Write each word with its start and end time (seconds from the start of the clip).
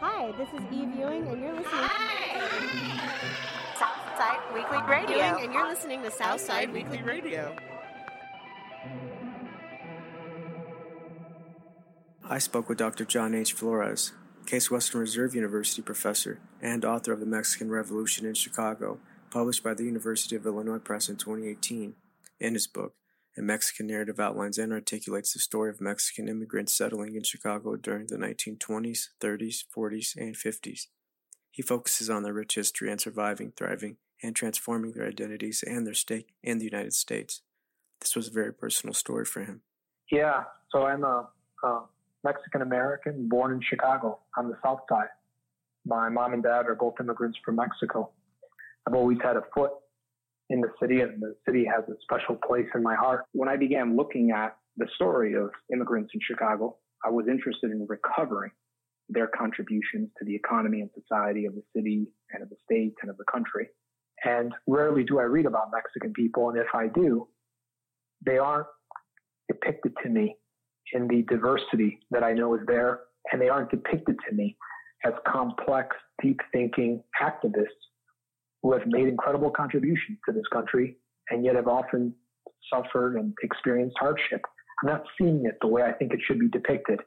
Hi, 0.00 0.32
this 0.32 0.48
is 0.48 0.60
Eve 0.72 0.94
Ewing, 0.98 1.26
and 1.26 1.40
you're 1.40 1.52
listening. 1.52 1.88
Southside 3.78 4.40
Weekly 4.54 4.78
Radio. 4.88 5.16
Ewing, 5.16 5.44
and 5.44 5.52
you're 5.52 5.68
listening 5.68 6.02
to 6.02 6.10
Southside 6.10 6.72
Weekly. 6.72 7.02
Radio. 7.02 7.54
I 12.24 12.38
spoke 12.38 12.68
with 12.68 12.78
Dr. 12.78 13.04
John 13.04 13.34
H. 13.34 13.52
Flores, 13.52 14.12
Case 14.46 14.70
Western 14.70 15.00
Reserve 15.00 15.34
University 15.34 15.82
professor 15.82 16.40
and 16.62 16.84
author 16.84 17.12
of 17.12 17.20
The 17.20 17.26
Mexican 17.26 17.70
Revolution 17.70 18.26
in 18.26 18.34
Chicago, 18.34 19.00
published 19.30 19.62
by 19.62 19.74
the 19.74 19.84
University 19.84 20.34
of 20.36 20.46
Illinois 20.46 20.78
Press 20.78 21.08
in 21.08 21.16
2018. 21.16 21.94
In 22.40 22.54
his 22.54 22.66
book, 22.66 22.94
A 23.36 23.40
Mexican 23.40 23.86
Narrative 23.86 24.20
outlines 24.20 24.58
and 24.58 24.72
articulates 24.72 25.32
the 25.32 25.38
story 25.38 25.70
of 25.70 25.80
Mexican 25.80 26.28
immigrants 26.28 26.74
settling 26.74 27.16
in 27.16 27.22
Chicago 27.22 27.76
during 27.76 28.06
the 28.08 28.16
1920s, 28.16 29.08
30s, 29.22 29.64
40s, 29.74 30.14
and 30.16 30.36
50s. 30.36 30.88
He 31.50 31.62
focuses 31.62 32.10
on 32.10 32.22
their 32.22 32.34
rich 32.34 32.56
history 32.56 32.90
and 32.90 33.00
surviving, 33.00 33.52
thriving, 33.56 33.96
and 34.22 34.36
transforming 34.36 34.92
their 34.92 35.06
identities 35.06 35.64
and 35.66 35.86
their 35.86 35.94
stake 35.94 36.34
in 36.42 36.58
the 36.58 36.66
United 36.66 36.92
States. 36.92 37.40
This 38.00 38.14
was 38.14 38.28
a 38.28 38.32
very 38.32 38.52
personal 38.52 38.92
story 38.92 39.24
for 39.24 39.40
him. 39.40 39.62
Yeah, 40.10 40.44
so 40.70 40.84
I'm 40.86 41.02
a, 41.02 41.28
a 41.64 41.82
Mexican 42.24 42.60
American 42.60 43.28
born 43.28 43.52
in 43.52 43.62
Chicago 43.62 44.18
on 44.36 44.48
the 44.48 44.58
South 44.62 44.80
Side. 44.88 45.08
My 45.86 46.10
mom 46.10 46.34
and 46.34 46.42
dad 46.42 46.66
are 46.66 46.74
both 46.74 46.94
immigrants 47.00 47.38
from 47.44 47.56
Mexico. 47.56 48.10
I've 48.86 48.94
always 48.94 49.18
had 49.22 49.36
a 49.36 49.42
foot 49.54 49.72
in 50.50 50.60
the 50.60 50.68
city, 50.80 51.00
and 51.00 51.20
the 51.20 51.34
city 51.46 51.64
has 51.64 51.84
a 51.88 51.94
special 52.02 52.36
place 52.46 52.66
in 52.74 52.82
my 52.82 52.94
heart. 52.94 53.24
When 53.32 53.48
I 53.48 53.56
began 53.56 53.96
looking 53.96 54.30
at 54.30 54.56
the 54.76 54.86
story 54.94 55.34
of 55.34 55.50
immigrants 55.72 56.10
in 56.14 56.20
Chicago, 56.26 56.76
I 57.04 57.10
was 57.10 57.26
interested 57.28 57.70
in 57.70 57.86
recovering 57.88 58.50
their 59.08 59.28
contributions 59.28 60.08
to 60.18 60.24
the 60.24 60.34
economy 60.34 60.80
and 60.80 60.90
society 60.94 61.46
of 61.46 61.54
the 61.54 61.62
city 61.76 62.06
and 62.32 62.42
of 62.42 62.48
the 62.48 62.56
state 62.64 62.94
and 63.02 63.10
of 63.10 63.16
the 63.16 63.24
country. 63.30 63.68
And 64.24 64.52
rarely 64.66 65.04
do 65.04 65.18
I 65.18 65.24
read 65.24 65.46
about 65.46 65.70
Mexican 65.72 66.12
people, 66.12 66.48
and 66.50 66.58
if 66.58 66.68
I 66.74 66.86
do, 66.88 67.28
they 68.24 68.38
aren't 68.38 68.68
depicted 69.48 69.92
to 70.02 70.08
me 70.08 70.36
in 70.92 71.08
the 71.08 71.22
diversity 71.22 71.98
that 72.10 72.22
I 72.22 72.32
know 72.32 72.54
is 72.54 72.60
there, 72.66 73.00
and 73.32 73.40
they 73.40 73.48
aren't 73.48 73.70
depicted 73.70 74.16
to 74.28 74.34
me 74.34 74.56
as 75.04 75.12
complex, 75.26 75.96
deep 76.22 76.38
thinking 76.52 77.02
activists 77.20 77.66
who 78.62 78.72
have 78.72 78.82
made 78.86 79.08
incredible 79.08 79.50
contributions 79.50 80.18
to 80.26 80.32
this 80.32 80.46
country 80.52 80.96
and 81.30 81.44
yet 81.44 81.56
have 81.56 81.68
often 81.68 82.14
suffered 82.72 83.16
and 83.16 83.34
experienced 83.42 83.96
hardship. 83.98 84.40
I'm 84.82 84.90
not 84.90 85.04
seeing 85.18 85.44
it 85.46 85.58
the 85.60 85.68
way 85.68 85.82
I 85.82 85.92
think 85.92 86.12
it 86.12 86.20
should 86.26 86.38
be 86.38 86.48
depicted. 86.48 87.00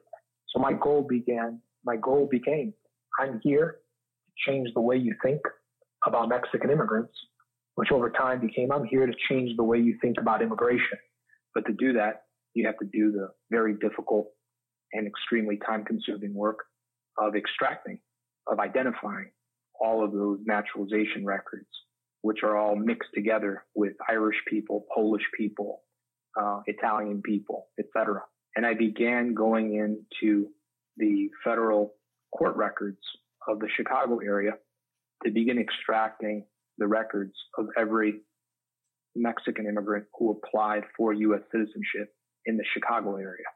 So 0.48 0.60
my 0.60 0.72
goal 0.72 1.06
began, 1.08 1.60
my 1.84 1.96
goal 1.96 2.28
became, 2.30 2.72
I'm 3.18 3.40
here 3.42 3.78
to 4.26 4.50
change 4.50 4.68
the 4.74 4.80
way 4.80 4.96
you 4.96 5.14
think 5.22 5.40
about 6.06 6.28
Mexican 6.28 6.70
immigrants, 6.70 7.12
which 7.74 7.90
over 7.90 8.10
time 8.10 8.40
became, 8.40 8.70
I'm 8.70 8.84
here 8.84 9.06
to 9.06 9.14
change 9.28 9.56
the 9.56 9.64
way 9.64 9.78
you 9.78 9.96
think 10.00 10.16
about 10.20 10.42
immigration. 10.42 10.98
But 11.54 11.66
to 11.66 11.72
do 11.72 11.94
that, 11.94 12.24
you 12.54 12.66
have 12.66 12.78
to 12.78 12.86
do 12.86 13.12
the 13.12 13.28
very 13.50 13.74
difficult 13.80 14.28
and 14.92 15.06
extremely 15.06 15.58
time 15.66 15.84
consuming 15.84 16.34
work 16.34 16.58
of 17.18 17.34
extracting, 17.34 17.98
of 18.46 18.60
identifying 18.60 19.30
all 19.80 20.04
of 20.04 20.12
those 20.12 20.38
naturalization 20.46 21.24
records, 21.24 21.68
which 22.22 22.42
are 22.42 22.56
all 22.56 22.76
mixed 22.76 23.10
together 23.14 23.64
with 23.74 23.92
Irish 24.08 24.36
people, 24.48 24.86
Polish 24.94 25.24
people, 25.36 25.82
uh, 26.40 26.60
Italian 26.66 27.22
people, 27.22 27.68
etc. 27.78 28.22
And 28.54 28.64
I 28.64 28.74
began 28.74 29.34
going 29.34 29.74
into 29.74 30.48
the 30.96 31.28
federal 31.44 31.94
court 32.36 32.56
records 32.56 32.98
of 33.48 33.58
the 33.60 33.68
Chicago 33.76 34.18
area 34.18 34.52
to 35.24 35.30
begin 35.30 35.58
extracting 35.58 36.44
the 36.78 36.86
records 36.86 37.32
of 37.58 37.66
every 37.78 38.20
Mexican 39.14 39.66
immigrant 39.66 40.04
who 40.18 40.30
applied 40.30 40.82
for 40.96 41.12
U.S. 41.12 41.40
citizenship 41.50 42.14
in 42.44 42.56
the 42.56 42.64
Chicago 42.74 43.16
area. 43.16 43.46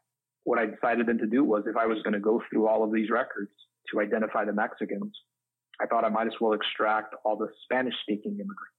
What 0.45 0.59
I 0.59 0.67
decided 0.67 1.07
then 1.07 1.19
to 1.19 1.27
do 1.27 1.45
was 1.45 1.65
if 1.67 1.77
I 1.77 1.87
was 1.87 1.99
going 2.03 2.15
to 2.15 2.21
go 2.21 2.43
through 2.51 2.67
all 2.67 2.83
of 2.83 2.93
these 2.93 3.11
records 3.11 3.51
to 3.93 4.01
identify 4.01 4.45
the 4.45 4.53
Mexicans, 4.53 5.13
I 5.81 5.87
thought 5.87 6.05
I 6.05 6.09
might 6.09 6.27
as 6.27 6.35
well 6.41 6.53
extract 6.53 7.15
all 7.25 7.37
the 7.37 7.49
Spanish 7.65 7.95
speaking 8.03 8.33
immigrants. 8.33 8.77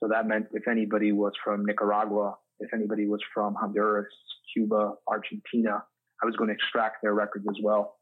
So 0.00 0.08
that 0.08 0.26
meant 0.26 0.46
if 0.52 0.68
anybody 0.68 1.12
was 1.12 1.32
from 1.42 1.64
Nicaragua, 1.64 2.34
if 2.60 2.72
anybody 2.74 3.06
was 3.06 3.20
from 3.32 3.54
Honduras, 3.54 4.06
Cuba, 4.52 4.92
Argentina, 5.06 5.82
I 6.22 6.26
was 6.26 6.36
going 6.36 6.48
to 6.48 6.54
extract 6.54 6.96
their 7.02 7.14
records 7.14 7.46
as 7.48 7.56
well. 7.62 7.96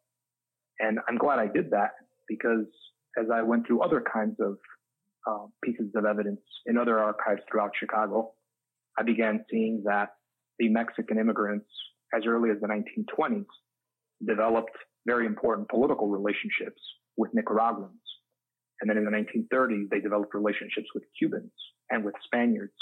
And 0.80 0.98
I'm 1.08 1.16
glad 1.16 1.38
I 1.38 1.46
did 1.46 1.70
that 1.70 1.92
because 2.28 2.66
as 3.18 3.26
I 3.32 3.42
went 3.42 3.66
through 3.66 3.82
other 3.82 4.02
kinds 4.12 4.36
of 4.40 4.58
uh, 5.26 5.46
pieces 5.64 5.90
of 5.94 6.04
evidence 6.04 6.40
in 6.66 6.76
other 6.76 6.98
archives 6.98 7.40
throughout 7.50 7.72
Chicago, 7.78 8.32
I 8.98 9.02
began 9.02 9.44
seeing 9.50 9.82
that 9.86 10.10
the 10.58 10.68
Mexican 10.68 11.18
immigrants 11.18 11.68
as 12.14 12.22
early 12.26 12.50
as 12.50 12.56
the 12.60 12.68
1920s 12.68 13.46
developed 14.26 14.76
very 15.06 15.26
important 15.26 15.68
political 15.68 16.08
relationships 16.08 16.80
with 17.16 17.32
Nicaraguans. 17.34 18.00
And 18.80 18.90
then 18.90 18.98
in 18.98 19.04
the 19.04 19.10
1930s, 19.10 19.88
they 19.90 20.00
developed 20.00 20.34
relationships 20.34 20.88
with 20.94 21.04
Cubans 21.18 21.52
and 21.90 22.04
with 22.04 22.14
Spaniards. 22.24 22.74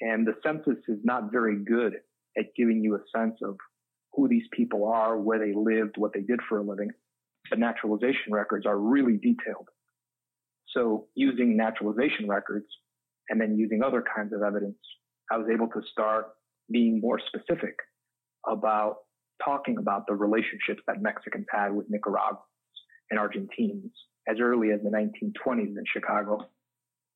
And 0.00 0.26
the 0.26 0.34
census 0.42 0.78
is 0.88 0.98
not 1.04 1.32
very 1.32 1.56
good 1.64 1.94
at 2.38 2.54
giving 2.56 2.82
you 2.82 2.94
a 2.94 3.18
sense 3.18 3.36
of 3.42 3.56
who 4.12 4.28
these 4.28 4.46
people 4.52 4.86
are, 4.86 5.18
where 5.18 5.38
they 5.38 5.52
lived, 5.54 5.96
what 5.96 6.12
they 6.12 6.20
did 6.20 6.40
for 6.48 6.58
a 6.58 6.62
living. 6.62 6.90
But 7.48 7.58
naturalization 7.58 8.32
records 8.32 8.66
are 8.66 8.78
really 8.78 9.16
detailed. 9.16 9.68
So 10.68 11.06
using 11.14 11.56
naturalization 11.56 12.28
records 12.28 12.66
and 13.28 13.40
then 13.40 13.56
using 13.56 13.82
other 13.82 14.04
kinds 14.14 14.32
of 14.32 14.42
evidence, 14.42 14.78
I 15.30 15.36
was 15.36 15.48
able 15.52 15.68
to 15.68 15.80
start 15.90 16.28
being 16.70 17.00
more 17.00 17.18
specific 17.18 17.74
about 18.48 18.96
talking 19.44 19.78
about 19.78 20.06
the 20.06 20.14
relationships 20.14 20.82
that 20.86 21.02
Mexicans 21.02 21.46
had 21.50 21.72
with 21.72 21.86
Nicaraguans 21.88 22.42
and 23.10 23.18
Argentines 23.18 23.92
as 24.28 24.36
early 24.40 24.70
as 24.70 24.80
the 24.82 24.90
1920s 24.90 25.76
in 25.76 25.84
Chicago. 25.92 26.48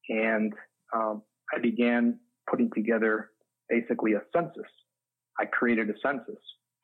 And 0.09 0.53
um, 0.94 1.22
I 1.54 1.60
began 1.60 2.19
putting 2.48 2.70
together 2.75 3.31
basically 3.69 4.12
a 4.12 4.22
census. 4.34 4.70
I 5.38 5.47
created 5.47 5.91
a 5.91 5.94
census 6.03 6.41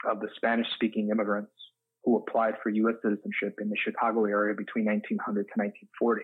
of 0.09 0.21
the 0.21 0.29
Spanish 0.37 0.67
speaking 0.75 1.11
immigrants 1.11 1.53
who 2.05 2.17
applied 2.17 2.55
for 2.63 2.71
U.S. 2.71 2.97
citizenship 3.03 3.59
in 3.61 3.69
the 3.69 3.77
Chicago 3.85 4.25
area 4.25 4.55
between 4.55 4.87
1900 4.87 5.21
to 5.21 5.55
1940. 5.57 6.23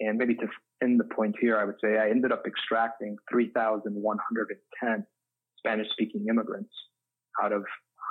And 0.00 0.18
maybe 0.18 0.34
to 0.36 0.48
end 0.82 0.98
the 0.98 1.14
point 1.14 1.36
here, 1.40 1.58
I 1.58 1.64
would 1.64 1.76
say 1.82 1.98
I 1.98 2.08
ended 2.10 2.32
up 2.32 2.44
extracting 2.46 3.16
3,110 3.30 5.06
Spanish 5.58 5.86
speaking 5.92 6.26
immigrants 6.28 6.72
out 7.42 7.52
of 7.52 7.64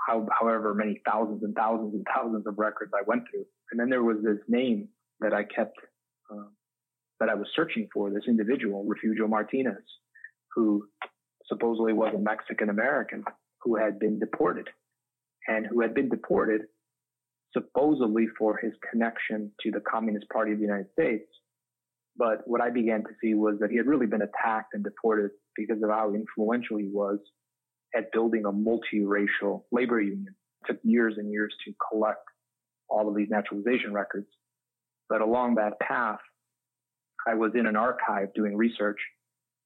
how, 0.07 0.27
however 0.39 0.73
many 0.73 1.01
thousands 1.05 1.43
and 1.43 1.55
thousands 1.55 1.93
and 1.93 2.05
thousands 2.15 2.45
of 2.47 2.57
records 2.57 2.91
I 2.95 3.03
went 3.05 3.23
through. 3.29 3.45
And 3.71 3.79
then 3.79 3.89
there 3.89 4.03
was 4.03 4.17
this 4.23 4.39
name 4.47 4.89
that 5.21 5.33
I 5.33 5.43
kept, 5.43 5.77
uh, 6.31 6.49
that 7.19 7.29
I 7.29 7.35
was 7.35 7.47
searching 7.55 7.87
for, 7.93 8.09
this 8.09 8.23
individual, 8.27 8.83
Refugio 8.85 9.27
Martinez, 9.27 9.83
who 10.55 10.85
supposedly 11.47 11.93
was 11.93 12.13
a 12.13 12.19
Mexican 12.19 12.69
American 12.69 13.23
who 13.61 13.77
had 13.77 13.99
been 13.99 14.19
deported 14.19 14.67
and 15.47 15.65
who 15.65 15.81
had 15.81 15.93
been 15.93 16.09
deported 16.09 16.61
supposedly 17.53 18.27
for 18.37 18.57
his 18.57 18.71
connection 18.89 19.51
to 19.61 19.71
the 19.71 19.81
Communist 19.81 20.27
Party 20.29 20.53
of 20.53 20.57
the 20.57 20.65
United 20.65 20.87
States. 20.93 21.27
But 22.17 22.41
what 22.45 22.61
I 22.61 22.69
began 22.69 23.03
to 23.03 23.09
see 23.21 23.33
was 23.33 23.55
that 23.59 23.71
he 23.71 23.77
had 23.77 23.87
really 23.87 24.05
been 24.05 24.21
attacked 24.21 24.73
and 24.73 24.83
deported 24.83 25.31
because 25.55 25.81
of 25.83 25.89
how 25.89 26.13
influential 26.13 26.77
he 26.77 26.89
was 26.91 27.19
at 27.95 28.11
building 28.11 28.43
a 28.45 28.51
multiracial 28.51 29.63
labor 29.71 30.01
union. 30.01 30.33
It 30.63 30.73
took 30.73 30.79
years 30.83 31.15
and 31.17 31.31
years 31.31 31.53
to 31.65 31.73
collect 31.89 32.23
all 32.91 33.07
of 33.07 33.15
these 33.15 33.29
naturalization 33.29 33.93
records. 33.93 34.27
But 35.09 35.21
along 35.21 35.55
that 35.55 35.79
path, 35.79 36.19
I 37.27 37.35
was 37.35 37.51
in 37.55 37.65
an 37.65 37.75
archive 37.75 38.33
doing 38.33 38.55
research 38.55 38.99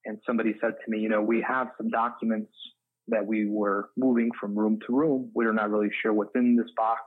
and 0.05 0.19
somebody 0.25 0.55
said 0.61 0.73
to 0.83 0.91
me, 0.91 0.99
you 0.99 1.09
know, 1.09 1.21
we 1.21 1.43
have 1.47 1.67
some 1.77 1.89
documents 1.89 2.51
that 3.07 3.25
we 3.25 3.47
were 3.47 3.89
moving 3.97 4.29
from 4.39 4.57
room 4.57 4.79
to 4.85 4.95
room. 4.95 5.31
We're 5.33 5.53
not 5.53 5.69
really 5.69 5.89
sure 6.01 6.13
what's 6.13 6.35
in 6.35 6.55
this 6.55 6.71
box, 6.75 7.01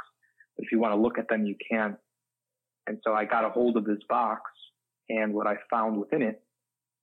but 0.57 0.65
if 0.65 0.73
you 0.73 0.79
want 0.79 0.95
to 0.95 1.01
look 1.01 1.19
at 1.19 1.29
them, 1.29 1.45
you 1.47 1.57
can. 1.71 1.97
And 2.87 2.99
so 3.05 3.13
I 3.13 3.25
got 3.25 3.45
a 3.45 3.51
hold 3.51 3.77
of 3.77 3.85
this 3.85 3.99
box 4.09 4.43
and 5.09 5.33
what 5.33 5.47
I 5.47 5.57
found 5.71 5.99
within 5.99 6.23
it 6.23 6.43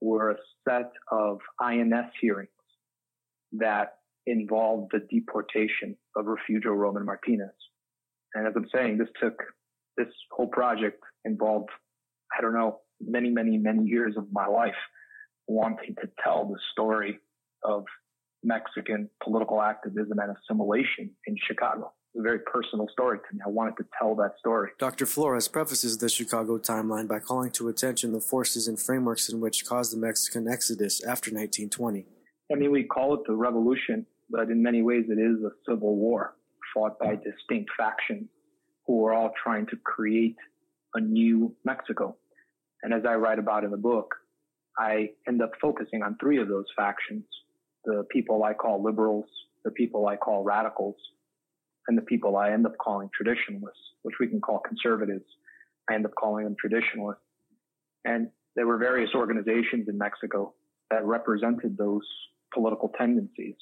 were 0.02 0.32
a 0.32 0.36
set 0.68 0.92
of 1.12 1.40
INS 1.62 2.12
hearings 2.20 2.50
that 3.54 3.98
involved 4.28 4.92
the 4.92 5.00
deportation 5.10 5.96
of 6.16 6.26
Refugio 6.26 6.72
Roman 6.72 7.06
Martinez. 7.06 7.54
And 8.36 8.46
as 8.46 8.54
I'm 8.56 8.68
saying, 8.74 8.98
this 8.98 9.08
took, 9.20 9.42
this 9.98 10.08
whole 10.30 10.48
project 10.48 11.02
involved, 11.24 11.70
I 12.38 12.42
don't 12.42 12.54
know, 12.54 12.82
many, 13.02 13.30
many, 13.30 13.58
many 13.58 13.86
years 13.86 14.16
of 14.18 14.28
my 14.32 14.46
life 14.46 14.76
wanting 15.48 15.96
to 16.02 16.10
tell 16.24 16.46
the 16.46 16.60
story 16.74 17.20
of 17.64 17.86
Mexican 18.44 19.10
political 19.24 19.62
activism 19.62 20.20
and 20.20 20.36
assimilation 20.36 21.10
in 21.26 21.36
Chicago. 21.48 21.94
a 22.18 22.22
very 22.22 22.40
personal 22.40 22.88
story 22.92 23.18
to 23.18 23.36
me. 23.36 23.42
I 23.46 23.50
wanted 23.50 23.78
to 23.78 23.86
tell 23.98 24.16
that 24.16 24.34
story. 24.40 24.72
Dr. 24.80 25.06
Flores 25.06 25.48
prefaces 25.48 25.98
the 25.98 26.10
Chicago 26.10 26.58
timeline 26.58 27.08
by 27.08 27.20
calling 27.20 27.52
to 27.52 27.70
attention 27.70 28.12
the 28.12 28.22
forces 28.22 28.68
and 28.68 28.80
frameworks 28.80 29.30
in 29.30 29.40
which 29.40 29.66
caused 29.66 29.94
the 29.94 29.98
Mexican 29.98 30.48
exodus 30.48 31.02
after 31.04 31.32
1920. 31.32 32.06
I 32.52 32.56
mean, 32.56 32.72
we 32.72 32.84
call 32.84 33.16
it 33.16 33.22
the 33.28 33.34
revolution, 33.34 34.06
but 34.30 34.50
in 34.50 34.62
many 34.62 34.82
ways 34.82 35.06
it 35.10 35.20
is 35.20 35.44
a 35.44 35.52
civil 35.70 35.96
war 35.96 36.36
fought 36.76 37.00
by 37.00 37.16
distinct 37.16 37.72
factions 37.76 38.30
who 38.86 38.98
were 38.98 39.14
all 39.14 39.32
trying 39.42 39.66
to 39.68 39.78
create 39.78 40.36
a 40.94 41.00
new 41.00 41.56
Mexico. 41.64 42.16
And 42.84 42.94
as 42.94 43.02
I 43.08 43.16
write 43.16 43.40
about 43.40 43.64
in 43.64 43.72
the 43.72 43.78
book, 43.78 44.14
I 44.78 45.10
end 45.28 45.42
up 45.42 45.52
focusing 45.60 46.04
on 46.04 46.18
three 46.20 46.40
of 46.40 46.48
those 46.48 46.66
factions 46.78 47.24
the 47.86 48.04
people 48.10 48.44
I 48.44 48.54
call 48.54 48.84
liberals, 48.84 49.26
the 49.64 49.72
people 49.72 50.08
I 50.08 50.16
call 50.16 50.44
radicals, 50.44 50.96
and 51.88 51.98
the 51.98 52.02
people 52.02 52.36
I 52.36 52.52
end 52.52 52.66
up 52.66 52.74
calling 52.78 53.10
traditionalists, 53.16 53.80
which 54.02 54.16
we 54.20 54.28
can 54.28 54.42
call 54.42 54.60
conservatives. 54.60 55.26
I 55.90 55.94
end 55.94 56.06
up 56.06 56.16
calling 56.20 56.46
them 56.46 56.56
traditionalists. 56.60 57.22
And 58.04 58.30
there 58.56 58.66
were 58.66 58.78
various 58.78 59.12
organizations 59.14 59.88
in 59.88 59.98
Mexico 59.98 60.54
that 60.90 61.06
represented 61.06 61.78
those 61.78 62.02
political 62.54 62.92
tendencies 62.98 63.56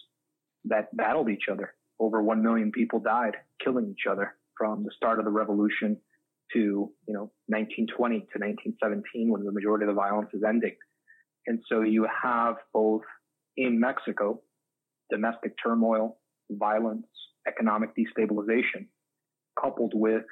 that 0.65 0.95
battled 0.95 1.30
each 1.30 1.50
other. 1.51 1.74
Over 2.04 2.22
1 2.22 2.44
million 2.44 2.72
people 2.74 3.00
died 3.00 3.36
killing 3.64 3.88
each 3.90 4.06
other 4.12 4.36
from 4.58 4.84
the 4.84 4.92
start 4.94 5.20
of 5.20 5.26
the 5.26 5.32
revolution 5.32 5.98
to, 6.52 6.60
you 6.60 7.14
know, 7.14 7.32
1920 7.48 8.20
to 8.20 8.40
1917 8.40 9.32
when 9.32 9.46
the 9.46 9.54
majority 9.54 9.86
of 9.86 9.88
the 9.88 9.94
violence 9.94 10.30
is 10.34 10.42
ending. 10.46 10.76
And 11.48 11.60
so 11.70 11.80
you 11.80 12.06
have 12.22 12.56
both 12.74 13.04
in 13.56 13.80
Mexico 13.80 14.42
domestic 15.10 15.54
turmoil, 15.64 16.18
violence, 16.52 17.08
economic 17.48 17.92
destabilization, 17.96 18.88
coupled 19.58 19.94
with 19.96 20.24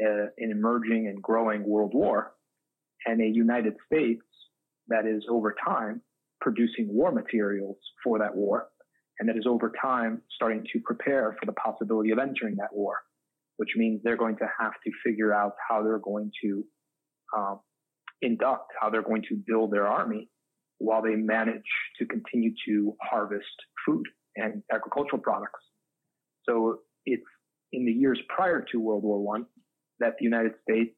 uh, 0.00 0.26
an 0.38 0.52
emerging 0.52 1.08
and 1.08 1.20
growing 1.20 1.64
world 1.64 1.92
war 1.94 2.32
and 3.06 3.20
a 3.20 3.26
United 3.26 3.74
States 3.86 4.22
that 4.86 5.04
is 5.04 5.24
over 5.28 5.56
time 5.66 6.00
producing 6.40 6.86
war 6.88 7.10
materials 7.10 7.76
for 8.04 8.20
that 8.20 8.36
war 8.36 8.68
and 9.18 9.28
that 9.28 9.36
is 9.36 9.46
over 9.46 9.72
time 9.80 10.22
starting 10.34 10.64
to 10.72 10.80
prepare 10.80 11.36
for 11.38 11.46
the 11.46 11.52
possibility 11.52 12.10
of 12.10 12.18
entering 12.18 12.56
that 12.56 12.72
war, 12.72 12.96
which 13.56 13.70
means 13.76 14.00
they're 14.02 14.16
going 14.16 14.36
to 14.36 14.48
have 14.58 14.72
to 14.84 14.90
figure 15.04 15.32
out 15.32 15.54
how 15.68 15.82
they're 15.82 15.98
going 15.98 16.30
to 16.42 16.64
um, 17.36 17.60
induct, 18.20 18.72
how 18.80 18.90
they're 18.90 19.02
going 19.02 19.22
to 19.28 19.36
build 19.46 19.72
their 19.72 19.86
army 19.86 20.28
while 20.78 21.02
they 21.02 21.14
manage 21.14 21.62
to 21.98 22.06
continue 22.06 22.52
to 22.66 22.96
harvest 23.00 23.46
food 23.86 24.04
and 24.36 24.62
agricultural 24.72 25.22
products. 25.22 25.60
So 26.48 26.80
it's 27.06 27.22
in 27.72 27.84
the 27.84 27.92
years 27.92 28.18
prior 28.28 28.64
to 28.72 28.80
World 28.80 29.04
War 29.04 29.20
One 29.20 29.46
that 30.00 30.14
the 30.18 30.24
United 30.24 30.52
States 30.68 30.96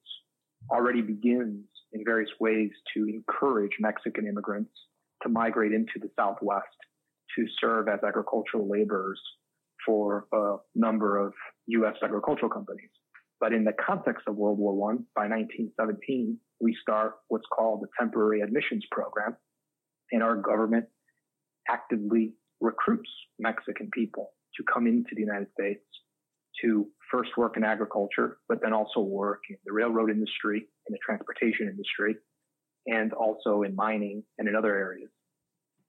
already 0.71 1.03
begins 1.03 1.65
in 1.93 2.05
various 2.05 2.31
ways 2.41 2.71
to 2.95 3.07
encourage 3.07 3.73
Mexican 3.79 4.27
immigrants 4.27 4.73
to 5.23 5.29
migrate 5.29 5.73
into 5.73 5.99
the 6.01 6.11
Southwest 6.19 6.67
to 7.37 7.47
serve 7.61 7.89
as 7.89 8.01
agricultural 8.07 8.69
laborers 8.69 9.21
for 9.87 10.27
a 10.33 10.57
number 10.75 11.19
of 11.19 11.33
U.S. 11.67 11.95
agricultural 12.03 12.51
companies. 12.51 12.91
But 13.41 13.53
in 13.53 13.65
the 13.65 13.75
context 13.85 14.25
of 14.27 14.37
World 14.37 14.59
War 14.59 14.73
I, 14.73 14.97
by 15.15 15.29
1917, 15.29 16.39
we 16.61 16.77
start 16.81 17.15
what's 17.29 17.47
called 17.53 17.83
the 17.83 17.89
temporary 17.99 18.41
admissions 18.41 18.85
program, 18.91 19.37
and 20.13 20.23
our 20.23 20.37
government 20.37 20.87
actively 21.69 22.35
recruits 22.61 23.11
Mexican 23.39 23.91
people 23.93 24.31
to 24.57 24.65
come 24.73 24.87
into 24.87 25.11
the 25.15 25.21
United 25.21 25.49
States 25.59 25.85
to 26.63 26.87
first 27.11 27.37
work 27.37 27.57
in 27.57 27.65
agriculture, 27.65 28.39
but 28.49 28.63
then 28.63 28.73
also 28.73 29.01
work 29.01 29.41
in 29.51 29.57
the 29.67 29.73
railroad 29.73 30.11
industry, 30.11 30.59
in 30.59 30.93
the 30.93 30.99
transportation 31.05 31.69
industry, 31.69 32.17
and 32.87 33.13
also 33.13 33.63
in 33.63 33.75
mining 33.75 34.23
and 34.39 34.49
in 34.49 34.55
other 34.55 34.75
areas. 34.75 35.11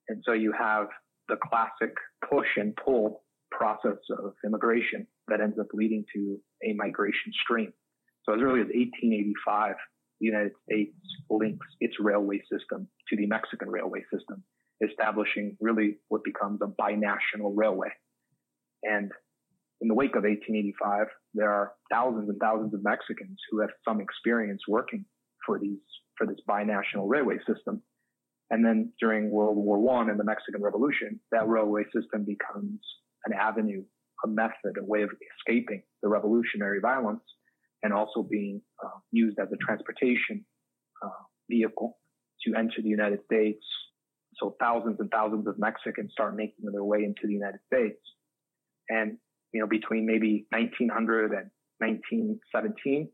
And 0.09 0.23
so 0.25 0.33
you 0.33 0.51
have 0.51 0.87
the 1.29 1.37
classic 1.49 1.93
push 2.29 2.47
and 2.57 2.75
pull 2.75 3.23
process 3.51 3.97
of 4.19 4.33
immigration 4.45 5.07
that 5.27 5.41
ends 5.41 5.57
up 5.59 5.67
leading 5.73 6.03
to 6.13 6.37
a 6.63 6.73
migration 6.73 7.31
stream. 7.43 7.71
So 8.23 8.33
as 8.33 8.41
early 8.41 8.61
as 8.61 8.67
1885, 8.67 9.75
the 10.19 10.25
United 10.25 10.51
States 10.63 10.95
links 11.29 11.67
its 11.79 11.95
railway 11.99 12.41
system 12.51 12.87
to 13.09 13.15
the 13.15 13.27
Mexican 13.27 13.69
railway 13.69 14.01
system, 14.11 14.43
establishing 14.81 15.57
really 15.59 15.97
what 16.09 16.23
becomes 16.23 16.59
a 16.61 16.81
binational 16.81 17.53
railway. 17.53 17.89
And 18.83 19.11
in 19.81 19.87
the 19.87 19.93
wake 19.93 20.15
of 20.15 20.23
1885, 20.23 21.07
there 21.33 21.51
are 21.51 21.73
thousands 21.91 22.29
and 22.29 22.39
thousands 22.39 22.73
of 22.73 22.83
Mexicans 22.83 23.37
who 23.51 23.61
have 23.61 23.69
some 23.87 23.99
experience 23.99 24.61
working 24.67 25.05
for 25.45 25.59
these 25.59 25.79
for 26.17 26.25
this 26.25 26.39
binational 26.49 27.07
railway 27.07 27.37
system. 27.45 27.81
And 28.51 28.63
then 28.63 28.91
during 28.99 29.31
World 29.31 29.57
War 29.57 29.79
One 29.79 30.09
and 30.09 30.19
the 30.19 30.23
Mexican 30.23 30.61
Revolution, 30.61 31.19
that 31.31 31.47
railway 31.47 31.83
system 31.85 32.25
becomes 32.25 32.79
an 33.25 33.33
avenue, 33.33 33.83
a 34.23 34.27
method, 34.27 34.77
a 34.79 34.83
way 34.83 35.01
of 35.01 35.09
escaping 35.37 35.81
the 36.03 36.09
revolutionary 36.09 36.79
violence, 36.79 37.23
and 37.83 37.91
also 37.93 38.23
being 38.23 38.61
uh, 38.83 38.99
used 39.11 39.39
as 39.39 39.47
a 39.51 39.57
transportation 39.57 40.45
uh, 41.03 41.09
vehicle 41.49 41.97
to 42.45 42.55
enter 42.55 42.81
the 42.81 42.89
United 42.89 43.19
States. 43.25 43.65
So 44.35 44.55
thousands 44.59 44.97
and 44.99 45.09
thousands 45.09 45.47
of 45.47 45.57
Mexicans 45.57 46.11
start 46.11 46.35
making 46.35 46.65
their 46.71 46.83
way 46.83 46.99
into 47.03 47.21
the 47.25 47.33
United 47.33 47.59
States. 47.73 47.99
And, 48.89 49.17
you 49.53 49.61
know, 49.61 49.67
between 49.67 50.05
maybe 50.05 50.45
1900 50.51 51.31
and 51.31 51.49
1917, 51.79 53.09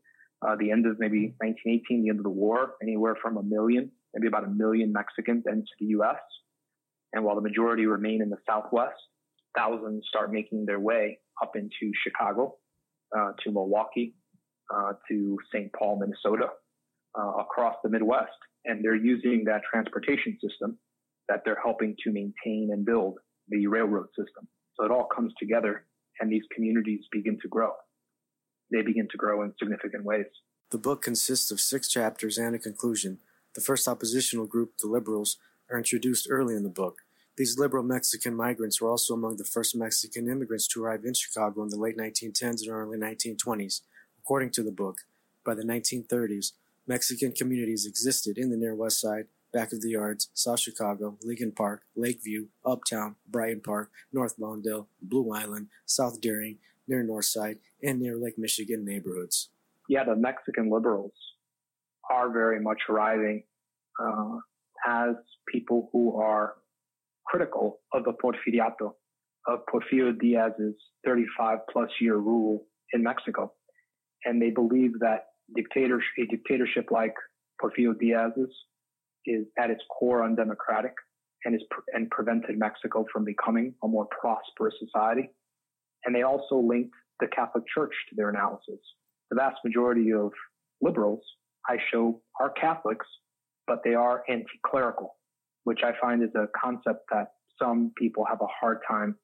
uh, 0.46 0.56
the 0.58 0.70
end 0.70 0.86
of 0.86 0.98
maybe 0.98 1.34
1918, 1.38 2.02
the 2.02 2.08
end 2.10 2.18
of 2.18 2.24
the 2.24 2.30
war, 2.30 2.74
anywhere 2.82 3.16
from 3.22 3.36
a 3.36 3.42
million, 3.42 3.90
maybe 4.14 4.28
about 4.28 4.44
a 4.44 4.48
million 4.48 4.92
Mexicans 4.92 5.44
enter 5.48 5.64
the 5.80 5.86
U.S. 5.86 6.20
And 7.12 7.24
while 7.24 7.34
the 7.34 7.42
majority 7.42 7.86
remain 7.86 8.22
in 8.22 8.30
the 8.30 8.38
Southwest, 8.48 9.00
thousands 9.56 10.04
start 10.08 10.32
making 10.32 10.66
their 10.66 10.80
way 10.80 11.18
up 11.42 11.56
into 11.56 11.92
Chicago, 12.04 12.56
uh, 13.16 13.32
to 13.44 13.52
Milwaukee, 13.52 14.14
uh, 14.74 14.92
to 15.08 15.38
St. 15.52 15.70
Paul, 15.72 16.00
Minnesota, 16.00 16.50
uh, 17.18 17.32
across 17.40 17.74
the 17.82 17.90
Midwest. 17.90 18.30
And 18.64 18.84
they're 18.84 18.94
using 18.94 19.44
that 19.46 19.62
transportation 19.70 20.38
system 20.40 20.78
that 21.28 21.42
they're 21.44 21.60
helping 21.62 21.96
to 22.04 22.12
maintain 22.12 22.70
and 22.72 22.84
build 22.84 23.18
the 23.48 23.66
railroad 23.66 24.06
system. 24.08 24.48
So 24.78 24.86
it 24.86 24.90
all 24.90 25.08
comes 25.14 25.32
together 25.38 25.84
and 26.20 26.30
these 26.30 26.42
communities 26.54 27.00
begin 27.10 27.38
to 27.42 27.48
grow. 27.48 27.72
They 28.70 28.82
begin 28.82 29.08
to 29.10 29.16
grow 29.16 29.42
in 29.42 29.52
significant 29.58 30.04
ways. 30.04 30.26
The 30.70 30.78
book 30.78 31.02
consists 31.02 31.50
of 31.50 31.60
six 31.60 31.88
chapters 31.88 32.38
and 32.38 32.54
a 32.54 32.58
conclusion. 32.58 33.18
The 33.54 33.60
first 33.60 33.86
oppositional 33.86 34.46
group, 34.46 34.78
the 34.78 34.86
Liberals, 34.86 35.36
are 35.70 35.78
introduced 35.78 36.26
early 36.30 36.54
in 36.54 36.62
the 36.62 36.70
book. 36.70 37.02
These 37.36 37.58
liberal 37.58 37.82
Mexican 37.82 38.34
migrants 38.34 38.80
were 38.80 38.90
also 38.90 39.14
among 39.14 39.36
the 39.36 39.44
first 39.44 39.74
Mexican 39.74 40.28
immigrants 40.28 40.66
to 40.68 40.82
arrive 40.84 41.04
in 41.04 41.14
Chicago 41.14 41.62
in 41.62 41.68
the 41.68 41.78
late 41.78 41.96
1910s 41.96 42.62
and 42.62 42.70
early 42.70 42.98
1920s. 42.98 43.80
According 44.18 44.50
to 44.50 44.62
the 44.62 44.70
book, 44.70 44.98
by 45.44 45.54
the 45.54 45.64
1930s, 45.64 46.52
Mexican 46.86 47.32
communities 47.32 47.86
existed 47.86 48.36
in 48.38 48.50
the 48.50 48.56
near 48.56 48.74
west 48.74 49.00
side, 49.00 49.26
back 49.52 49.72
of 49.72 49.80
the 49.82 49.90
yards, 49.90 50.28
South 50.34 50.60
Chicago, 50.60 51.16
Lincoln 51.22 51.52
Park, 51.52 51.82
Lakeview, 51.94 52.48
Uptown, 52.64 53.16
Brighton 53.28 53.60
Park, 53.60 53.90
North 54.12 54.36
Lawndale, 54.38 54.86
Blue 55.00 55.32
Island, 55.32 55.68
South 55.86 56.20
Deering, 56.20 56.58
near 56.88 57.02
North 57.02 57.26
Side, 57.26 57.58
and 57.82 58.00
near 58.00 58.16
Lake 58.16 58.38
Michigan 58.38 58.84
neighborhoods. 58.84 59.50
Yeah, 59.88 60.04
the 60.04 60.16
Mexican 60.16 60.70
liberals 60.70 61.12
are 62.10 62.32
very 62.32 62.60
much 62.60 62.78
arriving 62.88 63.44
uh, 64.02 64.36
as 64.86 65.14
people 65.52 65.88
who 65.92 66.16
are 66.20 66.54
critical 67.26 67.80
of 67.92 68.04
the 68.04 68.12
Porfiriato, 68.12 68.94
of 69.46 69.60
Porfirio 69.72 70.18
Diaz's 70.18 70.74
35 71.04 71.58
plus 71.72 71.90
year 72.00 72.16
rule 72.16 72.66
in 72.92 73.02
Mexico. 73.02 73.52
And 74.24 74.40
they 74.40 74.50
believe 74.50 74.92
that 75.00 75.26
dictatorship, 75.54 76.10
a 76.18 76.26
dictatorship 76.26 76.90
like 76.90 77.14
Porfirio 77.60 77.98
Diaz's 77.98 78.50
is 79.26 79.46
at 79.58 79.70
its 79.70 79.82
core 79.88 80.24
undemocratic 80.24 80.94
and 81.44 81.54
is 81.54 81.62
and 81.92 82.10
prevented 82.10 82.58
Mexico 82.58 83.04
from 83.12 83.24
becoming 83.24 83.74
a 83.82 83.88
more 83.88 84.06
prosperous 84.20 84.74
society. 84.78 85.30
And 86.04 86.14
they 86.14 86.22
also 86.22 86.56
linked 86.56 86.94
the 87.20 87.28
Catholic 87.28 87.64
Church 87.72 87.92
to 88.10 88.16
their 88.16 88.30
analysis. 88.30 88.80
The 89.30 89.36
vast 89.36 89.56
majority 89.64 90.12
of 90.12 90.32
liberals 90.80 91.22
I 91.68 91.76
show 91.92 92.20
are 92.40 92.50
Catholics, 92.50 93.06
but 93.66 93.78
they 93.84 93.94
are 93.94 94.22
anti-clerical, 94.28 95.16
which 95.64 95.80
I 95.84 95.92
find 96.00 96.22
is 96.22 96.34
a 96.34 96.46
concept 96.60 97.00
that 97.10 97.28
some 97.60 97.92
people 97.96 98.24
have 98.28 98.40
a 98.40 98.46
hard 98.60 98.78
time 98.88 99.16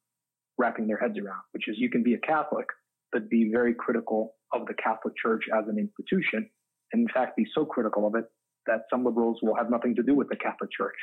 wrapping 0.59 0.87
their 0.87 0.99
heads 0.99 1.19
around, 1.19 1.43
which 1.53 1.69
is 1.69 1.77
you 1.79 1.91
can 1.91 2.03
be 2.03 2.15
a 2.15 2.19
Catholic, 2.19 2.67
but 3.13 3.29
be 3.31 3.51
very 3.53 3.75
critical 3.75 4.35
of 4.53 4.67
the 4.67 4.75
Catholic 4.75 5.15
Church 5.17 5.45
as 5.57 5.65
an 5.69 5.79
institution. 5.79 6.49
And 6.93 7.03
in 7.03 7.09
fact, 7.13 7.37
be 7.37 7.47
so 7.55 7.65
critical 7.65 8.07
of 8.07 8.15
it 8.15 8.25
that 8.67 8.83
some 8.91 9.05
liberals 9.05 9.39
will 9.43 9.57
have 9.57 9.71
nothing 9.71 9.95
to 9.97 10.03
do 10.03 10.15
with 10.15 10.29
the 10.29 10.37
Catholic 10.37 10.71
Church. 10.77 10.97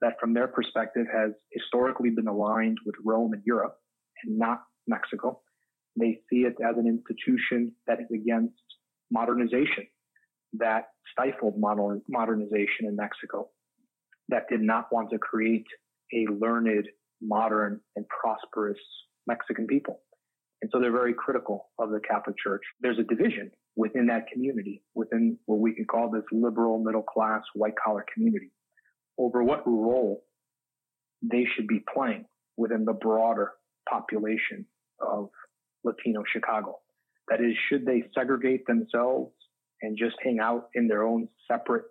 That 0.00 0.14
from 0.20 0.34
their 0.34 0.48
perspective 0.48 1.06
has 1.12 1.32
historically 1.52 2.10
been 2.10 2.26
aligned 2.26 2.78
with 2.86 2.94
Rome 3.04 3.32
and 3.32 3.42
Europe 3.44 3.76
and 4.24 4.38
not 4.38 4.62
Mexico. 4.86 5.40
They 5.98 6.20
see 6.30 6.40
it 6.40 6.56
as 6.62 6.76
an 6.78 6.86
institution 6.86 7.72
that 7.86 8.00
is 8.00 8.06
against 8.14 8.54
modernization, 9.10 9.86
that 10.54 10.88
stifled 11.12 11.58
modern, 11.58 12.02
modernization 12.08 12.86
in 12.86 12.96
Mexico, 12.96 13.48
that 14.28 14.48
did 14.48 14.60
not 14.60 14.86
want 14.92 15.10
to 15.10 15.18
create 15.18 15.66
a 16.14 16.26
learned, 16.40 16.86
modern, 17.22 17.80
and 17.96 18.04
prosperous 18.08 18.78
Mexican 19.26 19.66
people. 19.66 20.00
And 20.62 20.70
so 20.72 20.80
they're 20.80 20.92
very 20.92 21.14
critical 21.14 21.70
of 21.78 21.90
the 21.90 22.00
Catholic 22.00 22.36
Church. 22.38 22.62
There's 22.80 22.98
a 22.98 23.02
division 23.04 23.50
within 23.76 24.06
that 24.06 24.26
community, 24.32 24.82
within 24.94 25.38
what 25.46 25.60
we 25.60 25.74
can 25.74 25.86
call 25.86 26.10
this 26.10 26.24
liberal, 26.32 26.82
middle 26.82 27.02
class, 27.02 27.42
white 27.54 27.74
collar 27.82 28.04
community, 28.12 28.50
over 29.18 29.42
what 29.42 29.66
role 29.66 30.24
they 31.22 31.46
should 31.54 31.66
be 31.66 31.82
playing 31.92 32.24
within 32.56 32.84
the 32.84 32.92
broader 32.92 33.52
population 33.88 34.66
of 35.00 35.30
Latino 35.84 36.22
Chicago. 36.30 36.78
That 37.28 37.40
is, 37.40 37.54
should 37.68 37.86
they 37.86 38.04
segregate 38.14 38.66
themselves 38.66 39.32
and 39.82 39.96
just 39.98 40.16
hang 40.22 40.38
out 40.40 40.68
in 40.74 40.88
their 40.88 41.04
own 41.04 41.28
separate, 41.50 41.84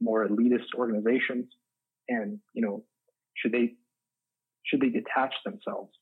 more 0.00 0.26
elitist 0.26 0.74
organizations? 0.76 1.46
And, 2.08 2.38
you 2.54 2.62
know, 2.62 2.84
should 3.36 3.52
they, 3.52 3.74
should 4.66 4.80
they 4.80 4.88
detach 4.88 5.34
themselves? 5.44 5.92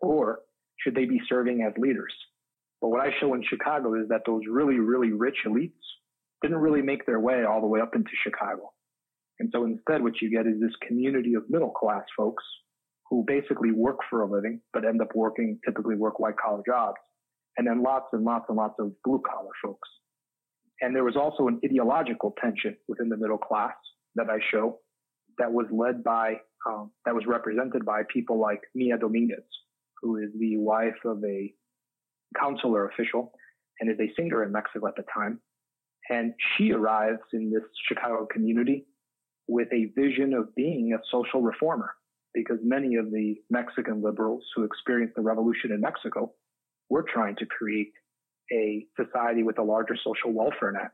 Or 0.00 0.40
should 0.80 0.94
they 0.94 1.04
be 1.04 1.20
serving 1.28 1.62
as 1.66 1.72
leaders? 1.78 2.12
But 2.80 2.88
what 2.88 3.00
I 3.00 3.10
show 3.20 3.34
in 3.34 3.42
Chicago 3.48 3.94
is 3.94 4.08
that 4.08 4.22
those 4.26 4.42
really, 4.50 4.78
really 4.78 5.12
rich 5.12 5.38
elites 5.46 5.72
didn't 6.42 6.58
really 6.58 6.82
make 6.82 7.06
their 7.06 7.20
way 7.20 7.44
all 7.44 7.60
the 7.60 7.66
way 7.66 7.80
up 7.80 7.94
into 7.94 8.10
Chicago. 8.22 8.72
And 9.40 9.50
so 9.52 9.64
instead, 9.64 10.02
what 10.02 10.20
you 10.20 10.30
get 10.30 10.46
is 10.46 10.60
this 10.60 10.74
community 10.86 11.34
of 11.34 11.44
middle 11.48 11.70
class 11.70 12.04
folks 12.16 12.44
who 13.08 13.24
basically 13.26 13.72
work 13.72 13.98
for 14.10 14.22
a 14.22 14.30
living, 14.30 14.60
but 14.72 14.84
end 14.84 15.00
up 15.00 15.14
working, 15.14 15.58
typically 15.64 15.96
work 15.96 16.18
white 16.18 16.36
collar 16.36 16.62
jobs. 16.66 16.98
And 17.56 17.66
then 17.66 17.82
lots 17.82 18.06
and 18.12 18.24
lots 18.24 18.46
and 18.48 18.56
lots 18.56 18.74
of 18.78 18.92
blue 19.04 19.22
collar 19.28 19.50
folks. 19.62 19.88
And 20.80 20.94
there 20.94 21.04
was 21.04 21.16
also 21.16 21.48
an 21.48 21.60
ideological 21.64 22.34
tension 22.40 22.76
within 22.88 23.08
the 23.08 23.16
middle 23.16 23.38
class 23.38 23.74
that 24.16 24.28
I 24.28 24.38
show 24.50 24.80
that 25.38 25.52
was 25.52 25.66
led 25.70 26.04
by, 26.04 26.34
um, 26.66 26.90
that 27.04 27.14
was 27.14 27.24
represented 27.26 27.84
by 27.84 28.02
people 28.12 28.40
like 28.40 28.60
Mia 28.74 28.98
Dominguez, 28.98 29.44
who 30.02 30.16
is 30.18 30.30
the 30.38 30.56
wife 30.56 31.04
of 31.04 31.22
a 31.24 31.52
consular 32.38 32.88
official 32.88 33.32
and 33.80 33.90
is 33.90 33.98
a 34.00 34.12
singer 34.14 34.44
in 34.44 34.52
Mexico 34.52 34.86
at 34.86 34.96
the 34.96 35.04
time. 35.12 35.40
And 36.10 36.34
she 36.56 36.72
arrives 36.72 37.22
in 37.32 37.50
this 37.50 37.62
Chicago 37.88 38.26
community 38.30 38.86
with 39.48 39.68
a 39.72 39.92
vision 39.98 40.34
of 40.34 40.54
being 40.54 40.92
a 40.92 41.02
social 41.10 41.40
reformer 41.40 41.94
because 42.34 42.58
many 42.62 42.96
of 42.96 43.10
the 43.10 43.36
Mexican 43.50 44.02
liberals 44.02 44.42
who 44.54 44.64
experienced 44.64 45.14
the 45.14 45.22
revolution 45.22 45.72
in 45.72 45.80
Mexico 45.80 46.32
were 46.90 47.04
trying 47.04 47.36
to 47.36 47.46
create 47.46 47.92
a 48.52 48.86
society 48.96 49.42
with 49.42 49.58
a 49.58 49.62
larger 49.62 49.96
social 50.04 50.32
welfare 50.32 50.72
net, 50.72 50.90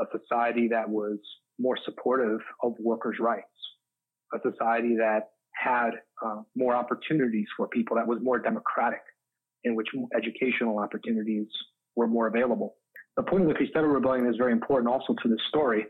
a 0.00 0.18
society 0.18 0.68
that 0.68 0.88
was 0.88 1.18
more 1.58 1.78
supportive 1.84 2.40
of 2.62 2.74
workers' 2.80 3.16
rights, 3.20 3.46
a 4.32 4.38
society 4.48 4.96
that 4.96 5.30
had 5.52 5.90
uh, 6.24 6.42
more 6.56 6.74
opportunities 6.74 7.46
for 7.56 7.68
people, 7.68 7.96
that 7.96 8.06
was 8.06 8.18
more 8.22 8.38
democratic, 8.38 9.02
in 9.64 9.74
which 9.74 9.88
educational 10.16 10.78
opportunities 10.78 11.46
were 11.96 12.06
more 12.06 12.26
available. 12.26 12.76
The 13.16 13.22
point 13.22 13.42
of 13.42 13.48
the 13.48 13.54
Cristero 13.54 13.92
Rebellion 13.92 14.26
is 14.26 14.36
very 14.36 14.52
important 14.52 14.92
also 14.92 15.14
to 15.22 15.28
this 15.28 15.38
story 15.48 15.86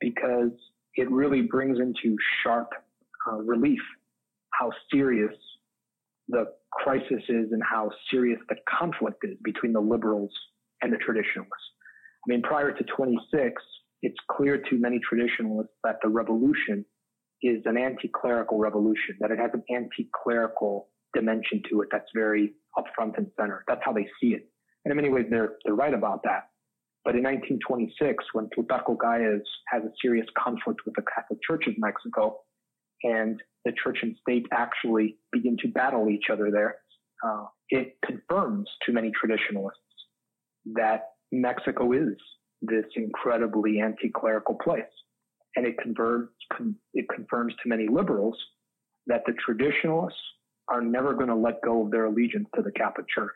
because 0.00 0.50
it 0.94 1.10
really 1.10 1.42
brings 1.42 1.78
into 1.78 2.16
sharp 2.42 2.70
uh, 3.30 3.36
relief 3.36 3.80
how 4.50 4.70
serious 4.92 5.34
the 6.28 6.46
crisis 6.76 7.22
is 7.28 7.52
and 7.52 7.62
how 7.62 7.90
serious 8.10 8.38
the 8.48 8.56
conflict 8.68 9.18
is 9.24 9.36
between 9.42 9.72
the 9.72 9.80
liberals 9.80 10.30
and 10.82 10.92
the 10.92 10.98
traditionalists. 10.98 11.70
I 12.26 12.32
mean, 12.32 12.42
prior 12.42 12.72
to 12.72 12.84
26, 12.84 13.62
it's 14.02 14.16
clear 14.30 14.58
to 14.58 14.78
many 14.78 15.00
traditionalists 15.08 15.72
that 15.84 15.96
the 16.02 16.08
revolution 16.08 16.84
is 17.42 17.62
an 17.66 17.76
anti-clerical 17.76 18.58
revolution, 18.58 19.16
that 19.20 19.30
it 19.30 19.38
has 19.38 19.50
an 19.54 19.62
anti-clerical 19.70 20.88
dimension 21.14 21.62
to 21.70 21.82
it 21.82 21.88
that's 21.90 22.10
very 22.14 22.52
upfront 22.78 23.16
and 23.16 23.30
center. 23.38 23.64
That's 23.68 23.80
how 23.84 23.92
they 23.92 24.06
see 24.20 24.28
it. 24.28 24.48
And 24.84 24.92
in 24.92 24.96
many 24.96 25.08
ways, 25.08 25.26
they're, 25.30 25.54
they're 25.64 25.74
right 25.74 25.94
about 25.94 26.22
that. 26.24 26.48
But 27.04 27.14
in 27.14 27.22
1926, 27.22 28.24
when 28.32 28.48
Plutarco 28.56 28.98
Calles 28.98 29.46
has 29.68 29.82
a 29.84 29.90
serious 30.02 30.26
conflict 30.36 30.80
with 30.84 30.94
the 30.96 31.02
Catholic 31.14 31.38
Church 31.46 31.66
of 31.68 31.74
Mexico, 31.78 32.40
and 33.02 33.40
the 33.66 33.72
church 33.82 33.98
and 34.02 34.16
state 34.22 34.46
actually 34.52 35.18
begin 35.32 35.56
to 35.60 35.68
battle 35.68 36.08
each 36.08 36.26
other 36.32 36.50
there, 36.50 36.76
uh, 37.26 37.46
it 37.68 37.96
confirms 38.06 38.70
to 38.86 38.92
many 38.92 39.10
traditionalists 39.10 39.80
that 40.74 41.08
Mexico 41.32 41.92
is 41.92 42.16
this 42.62 42.84
incredibly 42.94 43.80
anti-clerical 43.80 44.54
place. 44.54 44.84
And 45.56 45.66
it 45.66 45.76
confirms, 45.82 46.28
it 46.94 47.06
confirms 47.12 47.54
to 47.62 47.68
many 47.68 47.88
liberals 47.88 48.36
that 49.08 49.22
the 49.26 49.34
traditionalists 49.44 50.18
are 50.68 50.80
never 50.80 51.14
going 51.14 51.28
to 51.28 51.34
let 51.34 51.60
go 51.62 51.84
of 51.84 51.90
their 51.90 52.04
allegiance 52.04 52.48
to 52.54 52.62
the 52.62 52.72
Catholic 52.72 53.06
Church. 53.08 53.34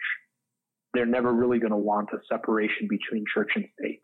They're 0.94 1.06
never 1.06 1.32
really 1.32 1.58
going 1.58 1.72
to 1.72 1.76
want 1.76 2.10
a 2.12 2.18
separation 2.30 2.88
between 2.88 3.24
church 3.32 3.50
and 3.56 3.64
state. 3.78 4.02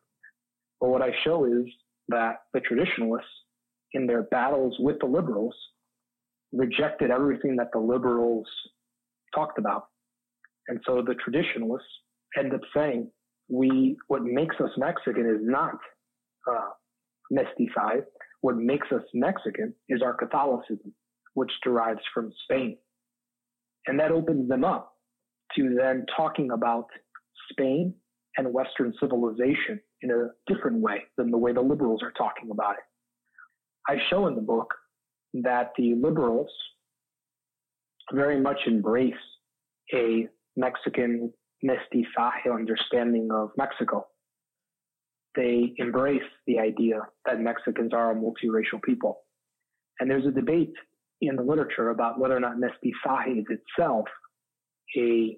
But 0.81 0.91
what 0.91 1.03
I 1.03 1.11
show 1.25 1.45
is 1.45 1.67
that 2.09 2.43
the 2.53 2.61
traditionalists, 2.61 3.29
in 3.93 4.07
their 4.07 4.25
battles 4.25 4.77
with 4.81 4.99
the 5.01 5.07
liberals, 5.07 5.55
rejected 6.53 7.11
everything 7.11 7.57
that 7.57 7.69
the 7.73 7.79
liberals 7.79 8.47
talked 9.35 9.59
about. 9.59 9.87
And 10.69 10.81
so 10.87 11.03
the 11.03 11.15
traditionalists 11.15 11.89
end 12.39 12.55
up 12.55 12.61
saying, 12.75 13.11
we, 13.49 13.97
what 14.09 14.23
makes 14.23 14.57
us 14.61 14.71
Mexican 14.77 15.27
is 15.27 15.41
not, 15.43 15.77
uh. 16.51 16.71
What 18.41 18.57
makes 18.57 18.87
us 18.93 19.03
Mexican 19.15 19.75
is 19.89 20.03
our 20.03 20.15
Catholicism, 20.15 20.95
which 21.35 21.51
derives 21.65 22.01
from 22.15 22.33
Spain. 22.45 22.79
And 23.87 23.99
that 23.99 24.13
opens 24.13 24.49
them 24.49 24.65
up 24.65 24.93
to 25.57 25.75
then 25.77 26.07
talking 26.17 26.51
about 26.53 26.87
Spain 27.51 27.95
and 28.37 28.53
Western 28.53 28.93
civilization 29.01 29.81
in 30.03 30.11
a 30.11 30.53
different 30.53 30.81
way 30.81 31.03
than 31.17 31.31
the 31.31 31.39
way 31.39 31.53
the 31.53 31.61
liberals 31.61 32.03
are 32.03 32.13
talking 32.13 32.51
about 32.51 32.75
it. 32.75 32.85
I 33.89 33.97
show 34.11 34.27
in 34.27 34.35
the 34.35 34.41
book 34.41 34.73
that 35.35 35.73
the 35.77 35.95
liberals 35.95 36.51
very 38.13 38.41
much 38.41 38.59
embrace 38.67 39.15
a 39.95 40.29
Mexican 40.57 41.33
mestizaje 41.65 42.53
understanding 42.53 43.29
of 43.33 43.51
Mexico. 43.57 44.07
They 45.35 45.75
embrace 45.77 46.23
the 46.47 46.59
idea 46.59 47.01
that 47.27 47.41
Mexicans 47.41 47.93
are 47.93 48.13
a 48.13 48.15
multiracial 48.15 48.83
people. 48.85 49.19
And 50.01 50.11
there's 50.11 50.27
a 50.27 50.31
debate 50.31 50.73
in 51.21 51.37
the 51.37 51.43
literature 51.43 51.91
about 51.91 52.19
whether 52.19 52.37
or 52.37 52.41
not 52.41 52.57
mestizaje 52.57 53.39
is 53.39 53.47
itself 53.49 54.07
a 54.97 55.37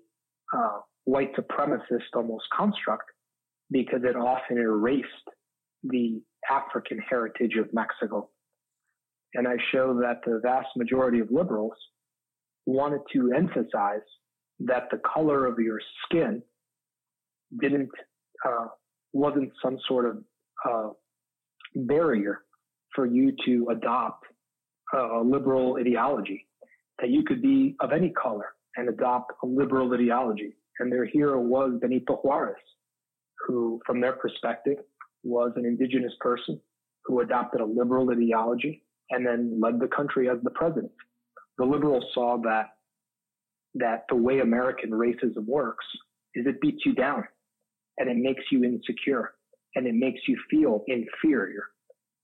uh, 0.54 0.78
white 1.04 1.34
supremacist 1.34 2.14
almost 2.14 2.44
construct 2.56 3.04
because 3.70 4.00
it 4.04 4.16
often 4.16 4.58
erased 4.58 5.06
the 5.84 6.20
African 6.50 6.98
heritage 7.08 7.56
of 7.58 7.72
Mexico. 7.72 8.30
And 9.34 9.46
I 9.46 9.56
show 9.72 9.98
that 10.00 10.20
the 10.24 10.40
vast 10.42 10.68
majority 10.76 11.20
of 11.20 11.30
liberals 11.30 11.74
wanted 12.66 13.00
to 13.12 13.32
emphasize 13.36 14.06
that 14.60 14.88
the 14.90 15.00
color 15.14 15.46
of 15.46 15.58
your 15.58 15.80
skin 16.04 16.42
didn't 17.60 17.90
uh, 18.46 18.66
wasn't 19.12 19.50
some 19.62 19.78
sort 19.86 20.06
of 20.06 20.18
uh, 20.68 20.88
barrier 21.74 22.42
for 22.94 23.06
you 23.06 23.32
to 23.44 23.68
adopt 23.70 24.24
a 24.94 25.20
liberal 25.24 25.76
ideology. 25.78 26.46
That 27.00 27.10
you 27.10 27.22
could 27.22 27.40
be 27.40 27.76
of 27.80 27.92
any 27.92 28.10
color 28.10 28.46
and 28.76 28.88
adopt 28.88 29.32
a 29.42 29.46
liberal 29.46 29.92
ideology. 29.94 30.56
And 30.80 30.92
their 30.92 31.04
hero 31.04 31.40
was 31.40 31.78
Benito 31.80 32.16
Juarez, 32.16 32.56
who, 33.46 33.80
from 33.86 34.00
their 34.00 34.14
perspective, 34.14 34.78
was 35.22 35.52
an 35.56 35.64
indigenous 35.64 36.12
person 36.20 36.60
who 37.04 37.20
adopted 37.20 37.60
a 37.60 37.64
liberal 37.64 38.10
ideology 38.10 38.84
and 39.10 39.26
then 39.26 39.60
led 39.60 39.80
the 39.80 39.88
country 39.88 40.28
as 40.28 40.38
the 40.42 40.50
president. 40.50 40.92
The 41.58 41.64
liberals 41.64 42.04
saw 42.14 42.38
that 42.42 42.70
that 43.74 44.04
the 44.08 44.16
way 44.16 44.40
American 44.40 44.90
racism 44.90 45.44
works 45.46 45.84
is 46.34 46.46
it 46.46 46.60
beats 46.60 46.84
you 46.84 46.94
down 46.94 47.24
and 47.98 48.08
it 48.08 48.16
makes 48.16 48.42
you 48.50 48.64
insecure 48.64 49.34
and 49.74 49.86
it 49.86 49.94
makes 49.94 50.20
you 50.26 50.36
feel 50.50 50.84
inferior. 50.88 51.62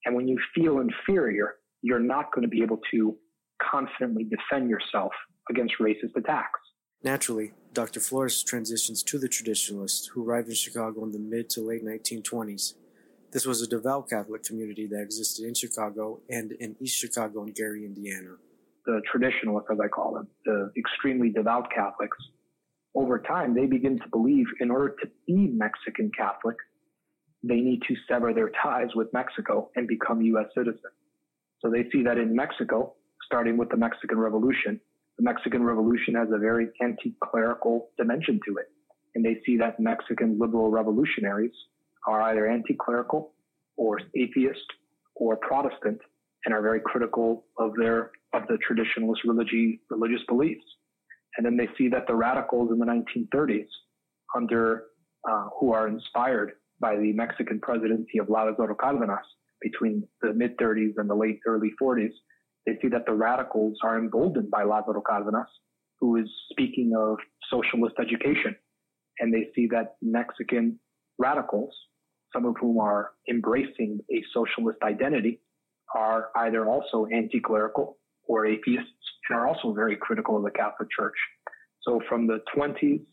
And 0.04 0.14
when 0.14 0.26
you 0.26 0.38
feel 0.54 0.80
inferior, 0.80 1.56
you're 1.82 2.00
not 2.00 2.32
going 2.32 2.42
to 2.42 2.48
be 2.48 2.62
able 2.62 2.80
to 2.92 3.16
confidently 3.62 4.24
defend 4.24 4.70
yourself 4.70 5.12
against 5.50 5.74
racist 5.80 6.16
attacks. 6.16 6.60
Naturally, 7.02 7.52
Dr. 7.74 8.00
Flores 8.00 8.42
transitions 8.42 9.02
to 9.02 9.18
the 9.18 9.28
traditionalists 9.28 10.06
who 10.06 10.24
arrived 10.26 10.48
in 10.48 10.54
Chicago 10.54 11.04
in 11.04 11.12
the 11.12 11.18
mid 11.18 11.50
to 11.50 11.60
late 11.60 11.84
1920s. 11.84 12.74
This 13.34 13.44
was 13.44 13.60
a 13.60 13.66
devout 13.66 14.08
Catholic 14.08 14.44
community 14.44 14.86
that 14.86 15.02
existed 15.02 15.44
in 15.44 15.54
Chicago 15.54 16.20
and 16.30 16.52
in 16.52 16.76
East 16.80 16.96
Chicago 16.96 17.42
and 17.42 17.54
Gary, 17.54 17.84
Indiana 17.84 18.36
the 18.86 19.00
traditionalists, 19.10 19.68
as 19.72 19.78
I 19.80 19.88
call 19.88 20.14
them, 20.14 20.28
the 20.44 20.70
extremely 20.76 21.30
devout 21.30 21.70
Catholics, 21.74 22.16
over 22.94 23.18
time, 23.18 23.54
they 23.54 23.66
begin 23.66 23.98
to 23.98 24.08
believe 24.10 24.46
in 24.60 24.70
order 24.70 24.94
to 25.02 25.10
be 25.26 25.48
Mexican 25.48 26.10
Catholic, 26.16 26.56
they 27.42 27.56
need 27.56 27.82
to 27.88 27.94
sever 28.08 28.32
their 28.32 28.50
ties 28.62 28.88
with 28.94 29.12
Mexico 29.12 29.70
and 29.74 29.88
become 29.88 30.22
U.S. 30.22 30.46
citizens. 30.56 30.94
So 31.60 31.70
they 31.70 31.88
see 31.90 32.02
that 32.04 32.18
in 32.18 32.34
Mexico, 32.34 32.94
starting 33.26 33.56
with 33.56 33.70
the 33.70 33.76
Mexican 33.76 34.18
Revolution, 34.18 34.80
the 35.18 35.24
Mexican 35.24 35.62
Revolution 35.62 36.14
has 36.14 36.28
a 36.32 36.38
very 36.38 36.68
anti-clerical 36.80 37.88
dimension 37.96 38.40
to 38.46 38.58
it. 38.58 38.70
And 39.14 39.24
they 39.24 39.40
see 39.46 39.56
that 39.58 39.80
Mexican 39.80 40.38
liberal 40.38 40.70
revolutionaries 40.70 41.52
are 42.06 42.22
either 42.22 42.46
anti-clerical 42.46 43.32
or 43.76 44.00
atheist 44.16 44.66
or 45.16 45.36
Protestant 45.36 45.98
and 46.44 46.54
are 46.54 46.62
very 46.62 46.80
critical 46.80 47.46
of 47.58 47.72
their, 47.78 48.10
of 48.32 48.42
the 48.48 48.58
traditionalist 48.68 49.24
religi- 49.26 49.80
religious 49.90 50.24
beliefs. 50.28 50.64
And 51.36 51.44
then 51.44 51.56
they 51.56 51.68
see 51.76 51.88
that 51.88 52.06
the 52.06 52.14
radicals 52.14 52.70
in 52.70 52.78
the 52.78 52.86
1930s 52.86 53.66
under, 54.36 54.84
uh, 55.28 55.48
who 55.58 55.72
are 55.72 55.88
inspired 55.88 56.52
by 56.80 56.96
the 56.96 57.12
Mexican 57.12 57.60
presidency 57.60 58.18
of 58.18 58.26
Lázaro 58.28 58.76
Cárdenas 58.76 59.24
between 59.60 60.06
the 60.20 60.32
mid 60.34 60.56
30s 60.58 60.92
and 60.98 61.08
the 61.08 61.14
late 61.14 61.40
early 61.46 61.72
40s, 61.80 62.12
they 62.66 62.72
see 62.82 62.88
that 62.88 63.06
the 63.06 63.12
radicals 63.12 63.78
are 63.82 63.98
emboldened 63.98 64.50
by 64.50 64.62
Lázaro 64.62 65.02
Cárdenas, 65.02 65.46
who 66.00 66.16
is 66.16 66.28
speaking 66.50 66.92
of 66.96 67.16
socialist 67.50 67.96
education. 67.98 68.54
And 69.18 69.32
they 69.32 69.48
see 69.54 69.68
that 69.68 69.96
Mexican 70.02 70.78
radicals, 71.18 71.74
some 72.34 72.44
of 72.44 72.56
whom 72.60 72.78
are 72.78 73.12
embracing 73.28 74.00
a 74.10 74.22
socialist 74.32 74.78
identity, 74.82 75.40
are 75.94 76.30
either 76.36 76.66
also 76.66 77.06
anti-clerical 77.06 77.96
or 78.26 78.46
atheists 78.46 78.90
and 79.28 79.38
are 79.38 79.46
also 79.46 79.72
very 79.72 79.96
critical 79.96 80.36
of 80.36 80.42
the 80.42 80.50
Catholic 80.50 80.88
Church. 80.90 81.14
So 81.82 82.00
from 82.08 82.26
the 82.26 82.40
20s, 82.56 83.04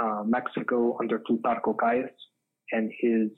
uh, 0.00 0.22
Mexico 0.26 0.96
under 1.00 1.18
Plutarco 1.18 1.78
Calles 1.78 2.10
and 2.72 2.90
his 3.00 3.30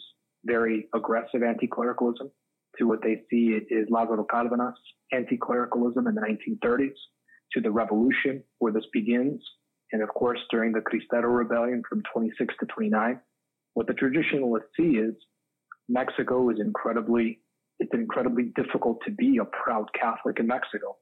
very 0.45 0.89
aggressive 0.95 1.43
anti-clericalism 1.43 2.31
to 2.79 2.85
what 2.85 3.03
they 3.03 3.23
see 3.31 3.59
is 3.71 3.89
Lázaro 3.91 4.25
Cárdenas 4.27 4.75
anti-clericalism 5.13 6.07
in 6.07 6.15
the 6.15 6.21
1930s 6.21 6.95
to 7.53 7.61
the 7.61 7.71
revolution 7.71 8.43
where 8.59 8.73
this 8.73 8.85
begins. 8.93 9.43
And 9.93 10.03
of 10.03 10.09
course, 10.11 10.39
during 10.51 10.73
the 10.73 10.81
Cristero 10.81 11.35
Rebellion 11.35 11.83
from 11.89 12.03
26 12.13 12.55
to 12.61 12.67
29, 12.67 13.21
what 13.79 13.87
the 13.87 13.95
traditionalists 13.95 14.71
see 14.77 14.97
is 14.97 15.15
Mexico 15.89 16.51
is 16.51 16.57
incredibly, 16.59 17.39
it's 17.79 17.93
incredibly 17.95 18.51
difficult 18.57 18.99
to 19.05 19.13
be 19.13 19.39
a 19.41 19.45
proud 19.45 19.87
Catholic 19.95 20.41
in 20.41 20.49
Mexico. 20.49 20.97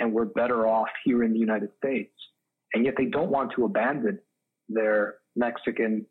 And 0.00 0.14
we're 0.14 0.24
better 0.24 0.66
off 0.66 0.88
here 1.04 1.24
in 1.24 1.34
the 1.34 1.38
United 1.38 1.68
States. 1.76 2.14
And 2.72 2.86
yet 2.86 2.94
they 2.96 3.04
don't 3.04 3.30
want 3.30 3.52
to 3.56 3.66
abandon 3.66 4.18
their 4.70 5.16
Mexican 5.36 6.06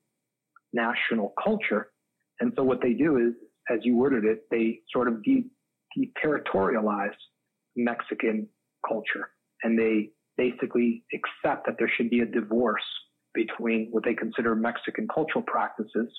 national 0.73 1.33
culture. 1.43 1.87
And 2.39 2.53
so 2.55 2.61
what 2.61 2.83
they 2.83 2.93
do 2.93 3.17
is, 3.17 3.33
as 3.73 3.79
you 3.81 3.97
worded 3.97 4.23
it, 4.23 4.43
they 4.51 4.81
sort 4.93 5.07
of 5.07 5.23
de- 5.23 5.49
deterritorialize 5.97 7.17
Mexican 7.75 8.47
culture. 8.87 9.31
And 9.63 9.75
they 9.75 10.11
basically 10.37 11.03
accept 11.15 11.65
that 11.65 11.77
there 11.79 11.89
should 11.97 12.11
be 12.11 12.19
a 12.19 12.27
divorce 12.27 12.83
between 13.33 13.87
what 13.91 14.03
they 14.03 14.13
consider 14.13 14.55
Mexican 14.55 15.07
cultural 15.13 15.43
practices 15.43 16.09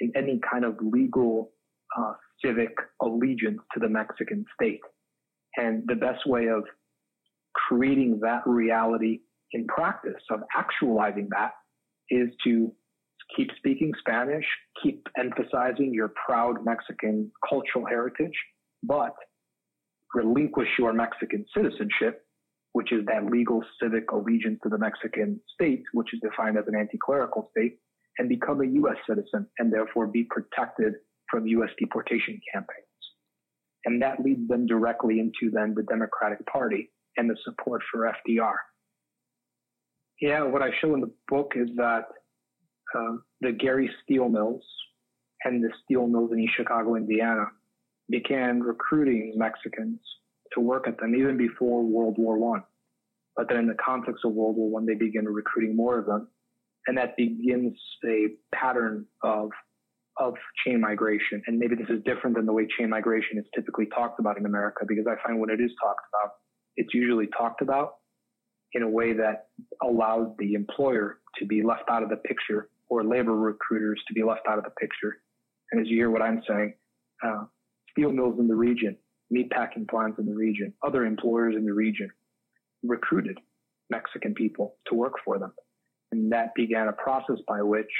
and 0.00 0.12
any 0.16 0.40
kind 0.50 0.64
of 0.64 0.76
legal 0.80 1.52
uh, 1.98 2.12
civic 2.44 2.70
allegiance 3.02 3.60
to 3.72 3.80
the 3.80 3.88
Mexican 3.88 4.44
state. 4.54 4.80
And 5.56 5.84
the 5.86 5.94
best 5.94 6.26
way 6.26 6.48
of 6.48 6.64
creating 7.54 8.20
that 8.22 8.42
reality 8.46 9.20
in 9.52 9.66
practice, 9.66 10.20
of 10.30 10.40
actualizing 10.56 11.28
that, 11.30 11.52
is 12.10 12.28
to 12.44 12.72
keep 13.36 13.48
speaking 13.56 13.92
Spanish, 14.00 14.44
keep 14.82 15.06
emphasizing 15.16 15.94
your 15.94 16.12
proud 16.26 16.64
Mexican 16.64 17.30
cultural 17.48 17.86
heritage, 17.86 18.34
but 18.82 19.14
relinquish 20.14 20.68
your 20.78 20.92
Mexican 20.92 21.44
citizenship, 21.56 22.23
which 22.74 22.92
is 22.92 23.06
that 23.06 23.30
legal 23.30 23.62
civic 23.80 24.10
allegiance 24.10 24.58
to 24.64 24.68
the 24.68 24.76
Mexican 24.76 25.40
state, 25.54 25.84
which 25.92 26.12
is 26.12 26.20
defined 26.20 26.58
as 26.58 26.64
an 26.66 26.74
anti-clerical 26.74 27.48
state, 27.56 27.78
and 28.18 28.28
become 28.28 28.60
a 28.60 28.66
U.S. 28.66 28.96
citizen 29.08 29.46
and 29.60 29.72
therefore 29.72 30.08
be 30.08 30.26
protected 30.28 30.94
from 31.30 31.46
U.S. 31.46 31.70
deportation 31.78 32.40
campaigns. 32.52 32.84
And 33.84 34.02
that 34.02 34.20
leads 34.24 34.48
them 34.48 34.66
directly 34.66 35.20
into 35.20 35.52
then 35.52 35.74
the 35.76 35.84
Democratic 35.84 36.44
Party 36.46 36.90
and 37.16 37.30
the 37.30 37.36
support 37.44 37.80
for 37.92 38.12
FDR. 38.28 38.56
Yeah, 40.20 40.42
what 40.42 40.62
I 40.62 40.70
show 40.80 40.94
in 40.94 41.00
the 41.00 41.12
book 41.28 41.52
is 41.54 41.68
that 41.76 42.06
uh, 42.96 43.16
the 43.40 43.52
Gary 43.52 43.88
steel 44.02 44.28
mills 44.28 44.64
and 45.44 45.62
the 45.62 45.70
steel 45.84 46.08
mills 46.08 46.32
in 46.32 46.48
Chicago, 46.56 46.96
Indiana, 46.96 47.46
began 48.10 48.60
recruiting 48.60 49.34
Mexicans 49.36 50.00
to 50.54 50.60
work 50.60 50.86
at 50.88 50.98
them 50.98 51.14
even 51.14 51.36
before 51.36 51.82
World 51.82 52.16
War 52.18 52.38
One. 52.38 52.62
But 53.36 53.48
then 53.48 53.58
in 53.58 53.66
the 53.66 53.76
context 53.84 54.24
of 54.24 54.32
World 54.32 54.56
War 54.56 54.70
One, 54.70 54.86
they 54.86 54.94
begin 54.94 55.26
recruiting 55.26 55.76
more 55.76 55.98
of 55.98 56.06
them. 56.06 56.28
And 56.86 56.98
that 56.98 57.16
begins 57.16 57.76
a 58.04 58.28
pattern 58.54 59.06
of 59.22 59.50
of 60.16 60.34
chain 60.64 60.80
migration. 60.80 61.42
And 61.46 61.58
maybe 61.58 61.74
this 61.74 61.88
is 61.88 62.00
different 62.04 62.36
than 62.36 62.46
the 62.46 62.52
way 62.52 62.68
chain 62.78 62.88
migration 62.88 63.36
is 63.36 63.44
typically 63.54 63.86
talked 63.86 64.20
about 64.20 64.38
in 64.38 64.46
America, 64.46 64.84
because 64.86 65.06
I 65.08 65.16
find 65.26 65.40
when 65.40 65.50
it 65.50 65.60
is 65.60 65.72
talked 65.82 66.06
about, 66.12 66.34
it's 66.76 66.94
usually 66.94 67.26
talked 67.36 67.62
about 67.62 67.96
in 68.74 68.82
a 68.82 68.88
way 68.88 69.12
that 69.12 69.48
allows 69.82 70.28
the 70.38 70.54
employer 70.54 71.18
to 71.38 71.46
be 71.46 71.62
left 71.62 71.84
out 71.88 72.02
of 72.02 72.10
the 72.10 72.16
picture 72.16 72.68
or 72.88 73.02
labor 73.02 73.34
recruiters 73.34 74.00
to 74.06 74.14
be 74.14 74.22
left 74.22 74.42
out 74.48 74.58
of 74.58 74.64
the 74.64 74.70
picture. 74.70 75.16
And 75.72 75.80
as 75.80 75.88
you 75.88 75.96
hear 75.96 76.10
what 76.10 76.22
I'm 76.22 76.42
saying, 76.46 76.74
uh, 77.24 77.44
steel 77.90 78.12
mills 78.12 78.38
in 78.38 78.46
the 78.46 78.54
region, 78.54 78.96
meatpacking 79.32 79.88
plants 79.88 80.18
in 80.18 80.26
the 80.26 80.34
region, 80.34 80.72
other 80.82 81.04
employers 81.04 81.54
in 81.56 81.64
the 81.64 81.72
region 81.72 82.10
recruited 82.82 83.38
Mexican 83.90 84.34
people 84.34 84.76
to 84.86 84.94
work 84.94 85.14
for 85.24 85.38
them. 85.38 85.52
And 86.12 86.32
that 86.32 86.54
began 86.54 86.88
a 86.88 86.92
process 86.92 87.36
by 87.48 87.62
which 87.62 87.90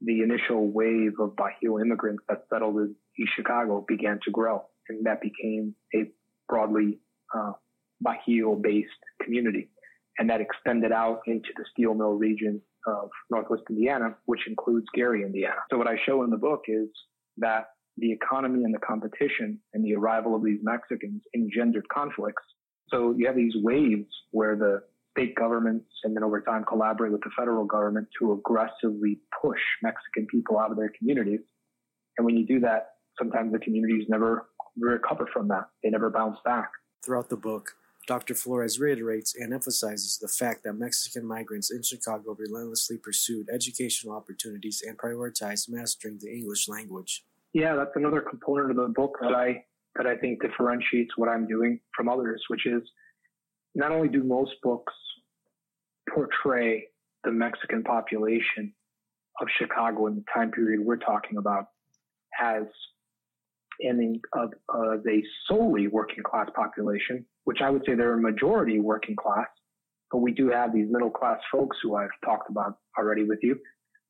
the 0.00 0.20
initial 0.22 0.70
wave 0.70 1.14
of 1.20 1.34
Bajío 1.36 1.80
immigrants 1.80 2.22
that 2.28 2.44
settled 2.52 2.76
in 2.76 2.94
East 3.18 3.32
Chicago 3.34 3.84
began 3.88 4.20
to 4.24 4.30
grow. 4.30 4.64
And 4.88 5.04
that 5.06 5.20
became 5.20 5.74
a 5.94 6.10
broadly 6.48 7.00
uh, 7.34 7.52
Bajío 8.04 8.60
based 8.60 8.90
community. 9.22 9.70
And 10.18 10.30
that 10.30 10.40
extended 10.40 10.92
out 10.92 11.20
into 11.26 11.48
the 11.56 11.64
steel 11.72 11.94
mill 11.94 12.14
region 12.14 12.60
of 12.86 13.10
Northwest 13.30 13.62
Indiana, 13.70 14.16
which 14.26 14.46
includes 14.46 14.86
Gary, 14.94 15.22
Indiana. 15.22 15.60
So 15.70 15.78
what 15.78 15.88
I 15.88 15.96
show 16.06 16.22
in 16.24 16.30
the 16.30 16.36
book 16.36 16.64
is 16.68 16.88
that 17.38 17.68
the 17.98 18.12
economy 18.12 18.64
and 18.64 18.74
the 18.74 18.78
competition 18.78 19.58
and 19.74 19.84
the 19.84 19.94
arrival 19.94 20.34
of 20.34 20.44
these 20.44 20.58
Mexicans 20.62 21.22
engendered 21.34 21.88
conflicts. 21.88 22.42
So 22.88 23.14
you 23.16 23.26
have 23.26 23.36
these 23.36 23.54
waves 23.56 24.06
where 24.30 24.56
the 24.56 24.82
state 25.16 25.34
governments 25.34 25.86
and 26.04 26.14
then 26.16 26.22
over 26.22 26.40
time 26.40 26.64
collaborate 26.64 27.12
with 27.12 27.22
the 27.22 27.30
federal 27.36 27.64
government 27.64 28.06
to 28.20 28.32
aggressively 28.32 29.18
push 29.42 29.60
Mexican 29.82 30.26
people 30.30 30.58
out 30.58 30.70
of 30.70 30.76
their 30.76 30.92
communities. 30.98 31.40
And 32.16 32.24
when 32.24 32.36
you 32.36 32.46
do 32.46 32.60
that, 32.60 32.90
sometimes 33.18 33.52
the 33.52 33.58
communities 33.58 34.06
never 34.08 34.48
recover 34.78 35.28
from 35.32 35.48
that. 35.48 35.68
They 35.82 35.90
never 35.90 36.10
bounce 36.10 36.38
back. 36.44 36.70
Throughout 37.04 37.28
the 37.28 37.36
book, 37.36 37.72
Dr. 38.06 38.34
Flores 38.34 38.80
reiterates 38.80 39.34
and 39.34 39.52
emphasizes 39.52 40.18
the 40.18 40.28
fact 40.28 40.64
that 40.64 40.72
Mexican 40.72 41.26
migrants 41.26 41.70
in 41.70 41.82
Chicago 41.82 42.34
relentlessly 42.38 42.96
pursued 42.96 43.48
educational 43.52 44.14
opportunities 44.14 44.82
and 44.86 44.96
prioritized 44.96 45.68
mastering 45.68 46.18
the 46.20 46.32
English 46.32 46.68
language. 46.68 47.24
Yeah, 47.54 47.76
that's 47.76 47.96
another 47.96 48.20
component 48.20 48.70
of 48.70 48.76
the 48.76 48.88
book 48.88 49.18
that 49.20 49.34
I 49.34 49.64
that 49.96 50.06
I 50.06 50.16
think 50.16 50.40
differentiates 50.40 51.16
what 51.16 51.28
I'm 51.28 51.46
doing 51.46 51.80
from 51.96 52.08
others, 52.08 52.42
which 52.48 52.66
is 52.66 52.82
not 53.74 53.90
only 53.90 54.08
do 54.08 54.22
most 54.22 54.52
books 54.62 54.92
portray 56.12 56.86
the 57.24 57.32
Mexican 57.32 57.82
population 57.82 58.72
of 59.40 59.48
Chicago 59.58 60.06
in 60.06 60.16
the 60.16 60.24
time 60.32 60.50
period 60.50 60.80
we're 60.80 60.96
talking 60.96 61.38
about 61.38 61.66
as 62.40 62.64
an 63.80 64.20
of, 64.34 64.52
of 64.68 65.06
a 65.06 65.22
solely 65.46 65.88
working 65.88 66.22
class 66.22 66.48
population, 66.54 67.24
which 67.44 67.58
I 67.62 67.70
would 67.70 67.82
say 67.86 67.94
they're 67.94 68.14
a 68.14 68.20
majority 68.20 68.80
working 68.80 69.16
class, 69.16 69.46
but 70.10 70.18
we 70.18 70.32
do 70.32 70.50
have 70.50 70.72
these 70.72 70.86
middle 70.90 71.10
class 71.10 71.38
folks 71.50 71.76
who 71.82 71.94
I've 71.94 72.08
talked 72.24 72.50
about 72.50 72.78
already 72.98 73.24
with 73.24 73.38
you. 73.42 73.58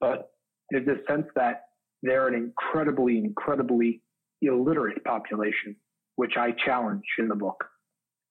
But 0.01 0.31
there's 0.71 0.87
this 0.87 0.99
sense 1.09 1.27
that 1.35 1.63
they're 2.03 2.29
an 2.29 2.35
incredibly, 2.35 3.19
incredibly 3.19 4.03
illiterate 4.43 5.03
population, 5.05 5.77
which 6.17 6.37
I 6.37 6.53
challenge 6.65 7.05
in 7.19 7.29
the 7.29 7.35
book. 7.35 7.65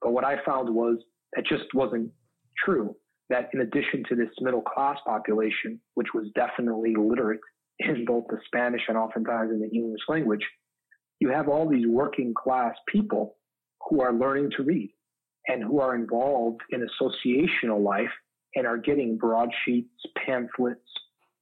But 0.02 0.14
what 0.14 0.24
I 0.24 0.44
found 0.46 0.74
was 0.74 0.98
that 1.36 1.46
just 1.46 1.74
wasn't 1.74 2.12
true. 2.64 2.96
That 3.30 3.50
in 3.54 3.62
addition 3.62 4.04
to 4.08 4.16
this 4.16 4.30
middle 4.40 4.62
class 4.62 4.98
population, 5.06 5.82
which 5.96 6.08
was 6.14 6.28
definitely 6.34 6.96
literate 6.98 7.42
in 7.80 8.06
both 8.06 8.26
the 8.30 8.38
Spanish 8.46 8.82
and 8.88 8.98
oftentimes 8.98 9.52
in 9.52 9.60
the 9.60 9.70
English 9.70 10.02
language, 10.08 10.46
you 11.20 11.30
have 11.30 11.50
all 11.50 11.68
these 11.68 11.88
working 11.88 12.34
class 12.34 12.74
people 12.88 13.36
who 13.90 14.02
are 14.02 14.14
learning 14.14 14.52
to 14.56 14.64
read 14.64 14.92
and 15.48 15.64
who 15.64 15.80
are 15.80 15.96
involved 15.96 16.62
in 16.70 16.88
associational 16.88 17.84
life 17.84 18.12
and 18.56 18.66
are 18.66 18.78
getting 18.78 19.18
broadsheets, 19.18 19.90
pamphlets. 20.26 20.80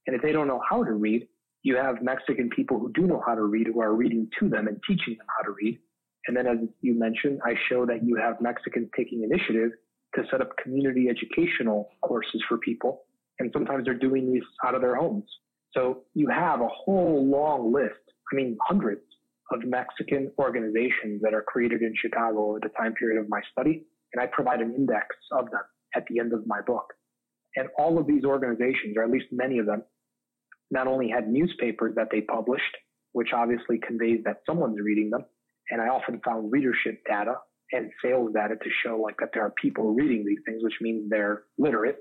And 0.07 0.15
if 0.15 0.21
they 0.21 0.31
don't 0.31 0.47
know 0.47 0.61
how 0.67 0.83
to 0.83 0.93
read, 0.93 1.27
you 1.65 1.75
have 1.75 2.03
Mexican 2.03 2.47
people 2.55 2.77
who 2.77 2.91
do 2.93 3.07
know 3.07 3.23
how 3.25 3.33
to 3.33 3.41
read 3.41 3.65
who 3.65 3.81
are 3.81 3.95
reading 3.95 4.29
to 4.39 4.47
them 4.47 4.67
and 4.67 4.79
teaching 4.87 5.17
them 5.17 5.25
how 5.35 5.43
to 5.43 5.51
read. 5.51 5.79
And 6.27 6.37
then, 6.37 6.45
as 6.45 6.57
you 6.81 6.93
mentioned, 6.97 7.39
I 7.43 7.55
show 7.67 7.87
that 7.87 8.05
you 8.05 8.17
have 8.17 8.39
Mexicans 8.39 8.87
taking 8.95 9.23
initiative 9.23 9.71
to 10.13 10.21
set 10.29 10.41
up 10.41 10.55
community 10.61 11.07
educational 11.09 11.89
courses 12.03 12.43
for 12.47 12.59
people. 12.59 13.01
And 13.39 13.49
sometimes 13.51 13.85
they're 13.85 13.97
doing 13.97 14.31
these 14.31 14.43
out 14.63 14.75
of 14.75 14.81
their 14.81 14.95
homes. 14.95 15.25
So 15.73 16.03
you 16.13 16.27
have 16.29 16.61
a 16.61 16.67
whole 16.67 17.27
long 17.27 17.73
list, 17.73 17.99
I 18.31 18.35
mean, 18.35 18.57
hundreds 18.61 19.01
of 19.51 19.63
Mexican 19.65 20.31
organizations 20.37 21.19
that 21.23 21.33
are 21.33 21.41
created 21.41 21.81
in 21.81 21.95
Chicago 21.99 22.49
over 22.49 22.59
the 22.61 22.69
time 22.77 22.93
period 22.93 23.19
of 23.19 23.27
my 23.27 23.41
study. 23.51 23.85
And 24.13 24.21
I 24.21 24.27
provide 24.27 24.61
an 24.61 24.75
index 24.75 25.07
of 25.31 25.49
them 25.49 25.61
at 25.95 26.05
the 26.09 26.19
end 26.19 26.31
of 26.31 26.45
my 26.45 26.61
book. 26.61 26.93
And 27.55 27.69
all 27.79 27.97
of 27.97 28.05
these 28.05 28.23
organizations, 28.23 28.95
or 28.97 29.03
at 29.03 29.09
least 29.09 29.25
many 29.31 29.57
of 29.57 29.65
them, 29.65 29.81
not 30.71 30.87
only 30.87 31.09
had 31.09 31.27
newspapers 31.27 31.95
that 31.95 32.07
they 32.11 32.21
published, 32.21 32.75
which 33.13 33.29
obviously 33.33 33.79
conveys 33.79 34.19
that 34.25 34.41
someone's 34.45 34.79
reading 34.81 35.09
them. 35.09 35.25
And 35.69 35.81
I 35.81 35.87
often 35.87 36.19
found 36.23 36.51
readership 36.51 37.01
data 37.09 37.35
and 37.71 37.91
sales 38.03 38.31
data 38.33 38.55
to 38.55 38.69
show 38.83 38.99
like 39.01 39.15
that 39.19 39.29
there 39.33 39.43
are 39.43 39.53
people 39.61 39.93
reading 39.93 40.25
these 40.25 40.39
things, 40.45 40.63
which 40.63 40.75
means 40.81 41.09
they're 41.09 41.43
literate. 41.57 41.97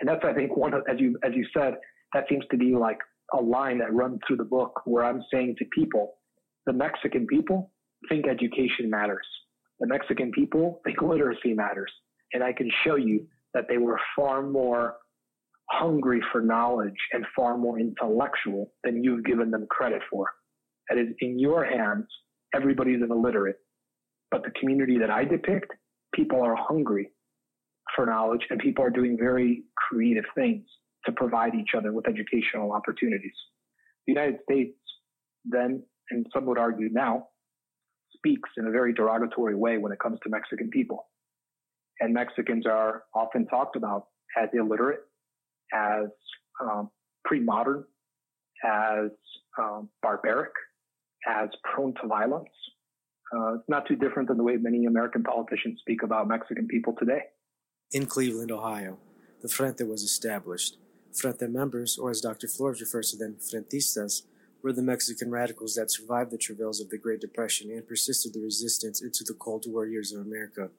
And 0.00 0.08
that's, 0.08 0.24
I 0.24 0.34
think, 0.34 0.56
one 0.56 0.74
of, 0.74 0.82
as 0.90 1.00
you, 1.00 1.18
as 1.24 1.32
you 1.34 1.46
said, 1.56 1.74
that 2.12 2.24
seems 2.28 2.44
to 2.50 2.56
be 2.56 2.74
like 2.74 2.98
a 3.32 3.40
line 3.40 3.78
that 3.78 3.92
runs 3.92 4.20
through 4.26 4.36
the 4.36 4.44
book 4.44 4.82
where 4.84 5.04
I'm 5.04 5.22
saying 5.32 5.56
to 5.58 5.64
people, 5.74 6.14
the 6.66 6.72
Mexican 6.72 7.26
people 7.26 7.70
think 8.08 8.26
education 8.26 8.90
matters. 8.90 9.26
The 9.80 9.86
Mexican 9.86 10.30
people 10.32 10.80
think 10.84 11.00
literacy 11.00 11.54
matters. 11.54 11.90
And 12.32 12.42
I 12.42 12.52
can 12.52 12.70
show 12.84 12.96
you 12.96 13.26
that 13.54 13.64
they 13.68 13.78
were 13.78 13.98
far 14.14 14.42
more 14.42 14.96
hungry 15.70 16.20
for 16.32 16.40
knowledge 16.40 16.96
and 17.12 17.24
far 17.34 17.56
more 17.56 17.78
intellectual 17.78 18.72
than 18.84 19.02
you've 19.02 19.24
given 19.24 19.50
them 19.50 19.66
credit 19.70 20.02
for. 20.10 20.30
That 20.88 20.98
is, 20.98 21.08
in 21.20 21.38
your 21.38 21.64
hands, 21.64 22.06
everybody's 22.54 23.02
an 23.02 23.10
illiterate. 23.10 23.56
But 24.30 24.42
the 24.44 24.52
community 24.60 24.98
that 24.98 25.10
I 25.10 25.24
depict, 25.24 25.72
people 26.14 26.42
are 26.42 26.56
hungry 26.56 27.10
for 27.94 28.06
knowledge 28.06 28.42
and 28.50 28.58
people 28.58 28.84
are 28.84 28.90
doing 28.90 29.16
very 29.18 29.64
creative 29.76 30.24
things 30.34 30.64
to 31.04 31.12
provide 31.12 31.54
each 31.54 31.70
other 31.76 31.92
with 31.92 32.08
educational 32.08 32.72
opportunities. 32.72 33.34
The 34.06 34.12
United 34.12 34.40
States 34.42 34.76
then, 35.44 35.82
and 36.10 36.26
some 36.32 36.46
would 36.46 36.58
argue 36.58 36.88
now, 36.90 37.28
speaks 38.16 38.50
in 38.56 38.66
a 38.66 38.70
very 38.70 38.92
derogatory 38.92 39.54
way 39.54 39.78
when 39.78 39.92
it 39.92 39.98
comes 40.00 40.18
to 40.22 40.30
Mexican 40.30 40.70
people. 40.70 41.06
And 42.00 42.12
Mexicans 42.12 42.66
are 42.66 43.04
often 43.14 43.46
talked 43.46 43.76
about 43.76 44.06
as 44.40 44.48
illiterate, 44.52 45.00
as 45.72 46.08
um, 46.60 46.90
pre-modern, 47.24 47.84
as 48.64 49.10
um, 49.58 49.88
barbaric, 50.02 50.52
as 51.26 51.48
prone 51.64 51.94
to 52.00 52.06
violence. 52.06 52.48
Uh, 53.34 53.54
it's 53.54 53.68
not 53.68 53.86
too 53.86 53.96
different 53.96 54.28
than 54.28 54.36
the 54.36 54.44
way 54.44 54.56
many 54.56 54.86
American 54.86 55.22
politicians 55.22 55.78
speak 55.80 56.02
about 56.02 56.28
Mexican 56.28 56.66
people 56.68 56.94
today. 56.98 57.22
In 57.92 58.06
Cleveland, 58.06 58.52
Ohio, 58.52 58.98
the 59.42 59.48
Frente 59.48 59.86
was 59.86 60.02
established. 60.02 60.78
Frente 61.12 61.48
members, 61.48 61.98
or 61.98 62.10
as 62.10 62.20
Dr. 62.20 62.46
Flores 62.46 62.80
refers 62.80 63.10
to 63.10 63.16
them, 63.16 63.36
Frentistas, 63.40 64.22
were 64.62 64.72
the 64.72 64.82
Mexican 64.82 65.30
radicals 65.30 65.74
that 65.74 65.90
survived 65.90 66.30
the 66.30 66.38
travails 66.38 66.80
of 66.80 66.90
the 66.90 66.98
Great 66.98 67.20
Depression 67.20 67.70
and 67.70 67.86
persisted 67.86 68.34
the 68.34 68.40
resistance 68.40 69.02
into 69.02 69.24
the 69.24 69.34
Cold 69.34 69.64
War 69.68 69.86
years 69.86 70.12
of 70.12 70.20
America. 70.20 70.70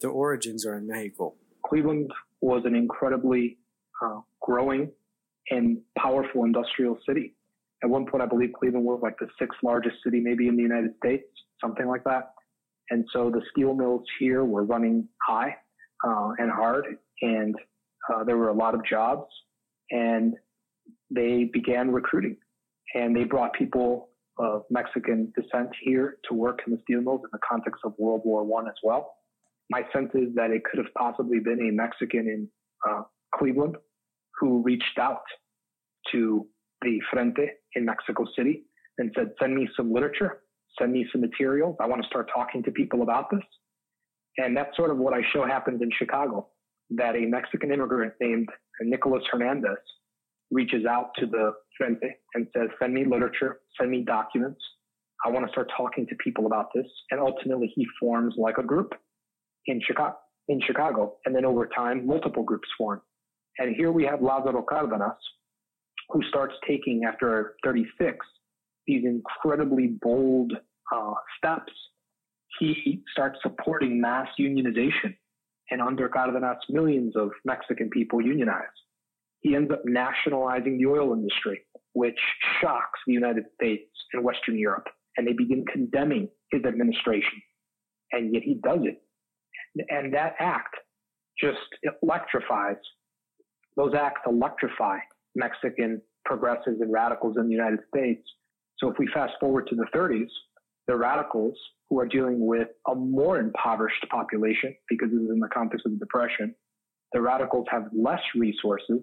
Their 0.00 0.10
origins 0.10 0.66
are 0.66 0.76
in 0.76 0.86
Mexico. 0.86 1.34
Cleveland 1.64 2.12
was 2.40 2.62
an 2.64 2.74
incredibly 2.74 3.58
uh, 4.02 4.20
growing 4.46 4.90
and 5.50 5.78
powerful 5.98 6.44
industrial 6.44 6.98
city. 7.06 7.34
At 7.82 7.90
one 7.90 8.06
point, 8.06 8.22
I 8.22 8.26
believe 8.26 8.50
Cleveland 8.58 8.86
was 8.86 9.00
like 9.02 9.16
the 9.18 9.28
sixth 9.38 9.58
largest 9.62 9.96
city, 10.04 10.20
maybe 10.20 10.48
in 10.48 10.56
the 10.56 10.62
United 10.62 10.92
States, 11.02 11.26
something 11.62 11.86
like 11.86 12.04
that. 12.04 12.32
And 12.90 13.04
so 13.12 13.30
the 13.30 13.42
steel 13.50 13.74
mills 13.74 14.04
here 14.18 14.44
were 14.44 14.64
running 14.64 15.08
high 15.28 15.56
uh, 16.06 16.30
and 16.38 16.50
hard, 16.50 16.84
and 17.20 17.54
uh, 18.08 18.24
there 18.24 18.36
were 18.36 18.48
a 18.48 18.54
lot 18.54 18.74
of 18.74 18.80
jobs, 18.84 19.26
and 19.90 20.34
they 21.10 21.50
began 21.52 21.90
recruiting, 21.90 22.36
and 22.94 23.14
they 23.16 23.24
brought 23.24 23.52
people 23.54 24.10
of 24.38 24.62
Mexican 24.70 25.32
descent 25.36 25.70
here 25.82 26.18
to 26.28 26.34
work 26.34 26.60
in 26.66 26.72
the 26.74 26.80
steel 26.82 27.00
mills 27.00 27.22
in 27.24 27.30
the 27.32 27.38
context 27.48 27.80
of 27.84 27.92
World 27.98 28.22
War 28.24 28.44
One 28.44 28.68
as 28.68 28.78
well. 28.82 29.14
My 29.70 29.82
sense 29.92 30.10
is 30.14 30.28
that 30.36 30.50
it 30.50 30.62
could 30.64 30.78
have 30.78 30.92
possibly 30.96 31.40
been 31.40 31.60
a 31.68 31.72
Mexican 31.72 32.28
in 32.28 32.48
uh, 32.88 33.02
Cleveland 33.34 33.76
who 34.38 34.62
reached 34.62 34.98
out 35.00 35.22
to 36.12 36.46
the 36.82 37.00
Frente 37.10 37.38
in 37.74 37.84
Mexico 37.84 38.24
City 38.36 38.64
and 38.98 39.10
said, 39.16 39.30
send 39.40 39.54
me 39.54 39.68
some 39.76 39.92
literature, 39.92 40.42
send 40.78 40.92
me 40.92 41.06
some 41.10 41.20
materials. 41.20 41.76
I 41.80 41.86
want 41.86 42.02
to 42.02 42.08
start 42.08 42.30
talking 42.34 42.62
to 42.64 42.70
people 42.70 43.02
about 43.02 43.30
this. 43.30 43.42
And 44.38 44.56
that's 44.56 44.76
sort 44.76 44.90
of 44.90 44.98
what 44.98 45.14
I 45.14 45.22
show 45.32 45.46
happened 45.46 45.80
in 45.82 45.90
Chicago, 45.98 46.48
that 46.90 47.16
a 47.16 47.20
Mexican 47.20 47.72
immigrant 47.72 48.12
named 48.20 48.48
Nicolas 48.82 49.22
Hernandez 49.30 49.78
reaches 50.50 50.84
out 50.84 51.10
to 51.18 51.26
the 51.26 51.52
Frente 51.78 52.04
and 52.34 52.46
says, 52.56 52.68
send 52.80 52.94
me 52.94 53.04
literature, 53.04 53.60
send 53.78 53.90
me 53.90 54.04
documents. 54.06 54.60
I 55.24 55.30
want 55.30 55.46
to 55.46 55.50
start 55.50 55.70
talking 55.76 56.06
to 56.08 56.14
people 56.22 56.46
about 56.46 56.66
this. 56.74 56.86
And 57.10 57.20
ultimately 57.20 57.72
he 57.74 57.86
forms 57.98 58.34
like 58.36 58.58
a 58.58 58.62
group 58.62 58.92
in 59.66 59.80
Chicago, 59.84 60.16
in 60.48 60.60
Chicago. 60.64 61.14
And 61.24 61.34
then 61.34 61.44
over 61.44 61.66
time, 61.66 62.06
multiple 62.06 62.42
groups 62.42 62.68
form. 62.76 63.00
And 63.58 63.74
here 63.74 63.90
we 63.90 64.04
have 64.04 64.20
Lázaro 64.20 64.64
Cárdenas, 64.64 65.16
who 66.10 66.22
starts 66.28 66.54
taking 66.66 67.02
after 67.04 67.54
36 67.64 68.16
these 68.86 69.04
incredibly 69.04 69.96
bold 70.00 70.52
uh, 70.94 71.14
steps. 71.36 71.72
He 72.58 73.02
starts 73.12 73.38
supporting 73.42 74.00
mass 74.00 74.28
unionization, 74.38 75.16
and 75.70 75.82
under 75.82 76.08
Cárdenas, 76.08 76.58
millions 76.70 77.14
of 77.16 77.30
Mexican 77.44 77.90
people 77.90 78.22
unionize. 78.22 78.62
He 79.40 79.54
ends 79.54 79.70
up 79.70 79.82
nationalizing 79.84 80.78
the 80.78 80.86
oil 80.86 81.12
industry, 81.12 81.60
which 81.92 82.18
shocks 82.60 83.00
the 83.06 83.12
United 83.12 83.44
States 83.54 83.90
and 84.12 84.24
Western 84.24 84.58
Europe, 84.58 84.86
and 85.16 85.26
they 85.26 85.32
begin 85.32 85.64
condemning 85.70 86.28
his 86.50 86.64
administration. 86.64 87.42
And 88.12 88.32
yet 88.32 88.42
he 88.42 88.54
does 88.62 88.80
it. 88.82 89.02
And 89.90 90.14
that 90.14 90.36
act 90.38 90.76
just 91.38 91.58
electrifies 92.02 92.76
those 93.76 93.94
acts 93.94 94.22
electrify 94.26 94.98
Mexican 95.34 96.00
progressives 96.24 96.80
and 96.80 96.92
radicals 96.92 97.36
in 97.38 97.46
the 97.46 97.52
United 97.52 97.80
States. 97.94 98.22
So 98.78 98.90
if 98.90 98.98
we 98.98 99.08
fast 99.12 99.34
forward 99.40 99.66
to 99.68 99.76
the 99.76 99.86
30s, 99.94 100.28
the 100.86 100.96
radicals 100.96 101.54
who 101.88 102.00
are 102.00 102.06
dealing 102.06 102.46
with 102.46 102.68
a 102.88 102.94
more 102.94 103.38
impoverished 103.38 104.04
population, 104.10 104.74
because 104.88 105.10
this 105.10 105.20
is 105.20 105.30
in 105.30 105.38
the 105.38 105.48
context 105.52 105.86
of 105.86 105.92
the 105.92 105.98
Depression, 105.98 106.54
the 107.12 107.20
radicals 107.20 107.66
have 107.70 107.84
less 107.96 108.20
resources, 108.34 109.00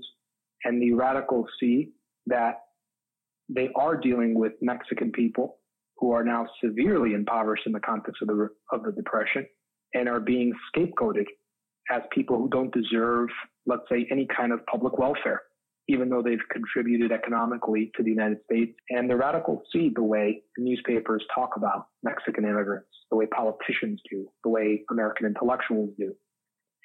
and 0.65 0.81
the 0.81 0.93
radicals 0.93 1.47
see 1.59 1.91
that 2.27 2.59
they 3.49 3.69
are 3.75 3.95
dealing 3.95 4.33
with 4.37 4.53
Mexican 4.61 5.11
people 5.11 5.57
who 5.97 6.11
are 6.11 6.23
now 6.23 6.47
severely 6.63 7.13
impoverished 7.13 7.65
in 7.65 7.71
the 7.71 7.79
context 7.79 8.21
of 8.21 8.27
the, 8.27 8.49
of 8.71 8.83
the 8.83 8.91
Depression 8.91 9.45
and 9.93 10.09
are 10.09 10.19
being 10.19 10.51
scapegoated 10.75 11.25
as 11.91 12.01
people 12.11 12.37
who 12.37 12.49
don't 12.49 12.73
deserve, 12.73 13.29
let's 13.65 13.83
say, 13.91 14.07
any 14.11 14.27
kind 14.35 14.51
of 14.51 14.65
public 14.65 14.97
welfare, 14.97 15.41
even 15.87 16.09
though 16.09 16.21
they've 16.21 16.39
contributed 16.51 17.11
economically 17.11 17.91
to 17.95 18.03
the 18.03 18.09
United 18.09 18.37
States. 18.45 18.73
And 18.89 19.09
the 19.09 19.15
radicals 19.15 19.63
see 19.71 19.91
the 19.93 20.03
way 20.03 20.43
newspapers 20.57 21.23
talk 21.33 21.51
about 21.57 21.87
Mexican 22.03 22.45
immigrants, 22.45 22.89
the 23.11 23.17
way 23.17 23.25
politicians 23.27 24.01
do, 24.09 24.27
the 24.43 24.49
way 24.49 24.83
American 24.91 25.25
intellectuals 25.25 25.91
do. 25.97 26.13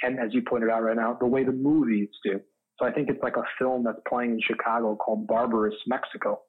And 0.03 0.19
as 0.19 0.33
you 0.33 0.43
pointed 0.49 0.71
out 0.71 0.83
right 0.83 0.97
now, 0.97 1.17
the 1.19 1.27
way 1.27 1.45
the 1.45 1.53
movies 1.53 2.09
do. 2.25 2.41
So 2.81 2.87
I 2.87 2.93
think 2.93 3.09
it's 3.11 3.23
like 3.23 3.37
a 3.37 3.43
film 3.59 3.83
that's 3.85 3.99
playing 4.09 4.33
in 4.33 4.41
Chicago 4.41 4.95
called 4.95 5.27
Barbarous 5.27 5.75
Mexico, 5.89 6.43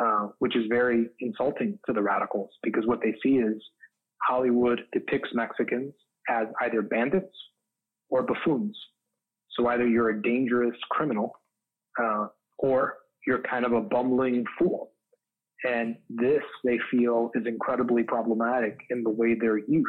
uh, 0.00 0.28
which 0.38 0.54
is 0.54 0.64
very 0.68 1.08
insulting 1.20 1.78
to 1.86 1.92
the 1.92 2.02
radicals 2.02 2.50
because 2.62 2.86
what 2.86 3.00
they 3.02 3.14
see 3.22 3.38
is 3.38 3.60
Hollywood 4.28 4.82
depicts 4.92 5.30
Mexicans 5.34 5.92
as 6.28 6.46
either 6.62 6.82
bandits 6.82 7.34
or 8.10 8.22
buffoons. 8.22 8.76
So 9.50 9.66
either 9.68 9.86
you're 9.86 10.10
a 10.10 10.22
dangerous 10.22 10.76
criminal, 10.90 11.32
uh, 12.00 12.26
or 12.58 12.98
you're 13.26 13.42
kind 13.42 13.64
of 13.64 13.72
a 13.72 13.80
bumbling 13.80 14.44
fool. 14.58 14.92
And 15.64 15.96
this 16.08 16.42
they 16.64 16.78
feel 16.90 17.30
is 17.34 17.46
incredibly 17.46 18.04
problematic 18.04 18.78
in 18.90 19.02
the 19.02 19.10
way 19.10 19.34
their 19.34 19.58
youth, 19.58 19.86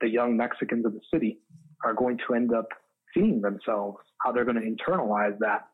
the 0.00 0.08
young 0.08 0.36
Mexicans 0.36 0.84
of 0.84 0.92
the 0.92 1.00
city, 1.12 1.38
are 1.84 1.94
going 1.94 2.18
to 2.26 2.34
end 2.34 2.52
up 2.52 2.66
seeing 3.14 3.40
themselves, 3.40 3.98
how 4.22 4.32
they're 4.32 4.44
going 4.44 4.60
to 4.60 4.68
internalize 4.68 5.38
that 5.38 5.68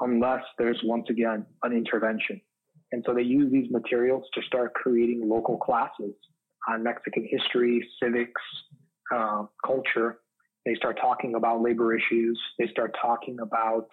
unless 0.00 0.42
there's 0.58 0.80
once 0.84 1.06
again 1.10 1.44
an 1.62 1.72
intervention. 1.72 2.40
And 2.92 3.04
so 3.06 3.14
they 3.14 3.22
use 3.22 3.52
these 3.52 3.70
materials 3.70 4.24
to 4.34 4.42
start 4.46 4.72
creating 4.74 5.28
local 5.28 5.58
classes 5.58 6.14
on 6.68 6.82
Mexican 6.82 7.28
history, 7.30 7.86
civics, 8.02 8.40
uh, 9.14 9.44
culture, 9.64 10.20
They 10.66 10.74
start 10.74 10.98
talking 11.00 11.36
about 11.36 11.62
labor 11.62 11.96
issues. 11.96 12.38
They 12.58 12.66
start 12.66 12.94
talking 13.00 13.38
about 13.40 13.86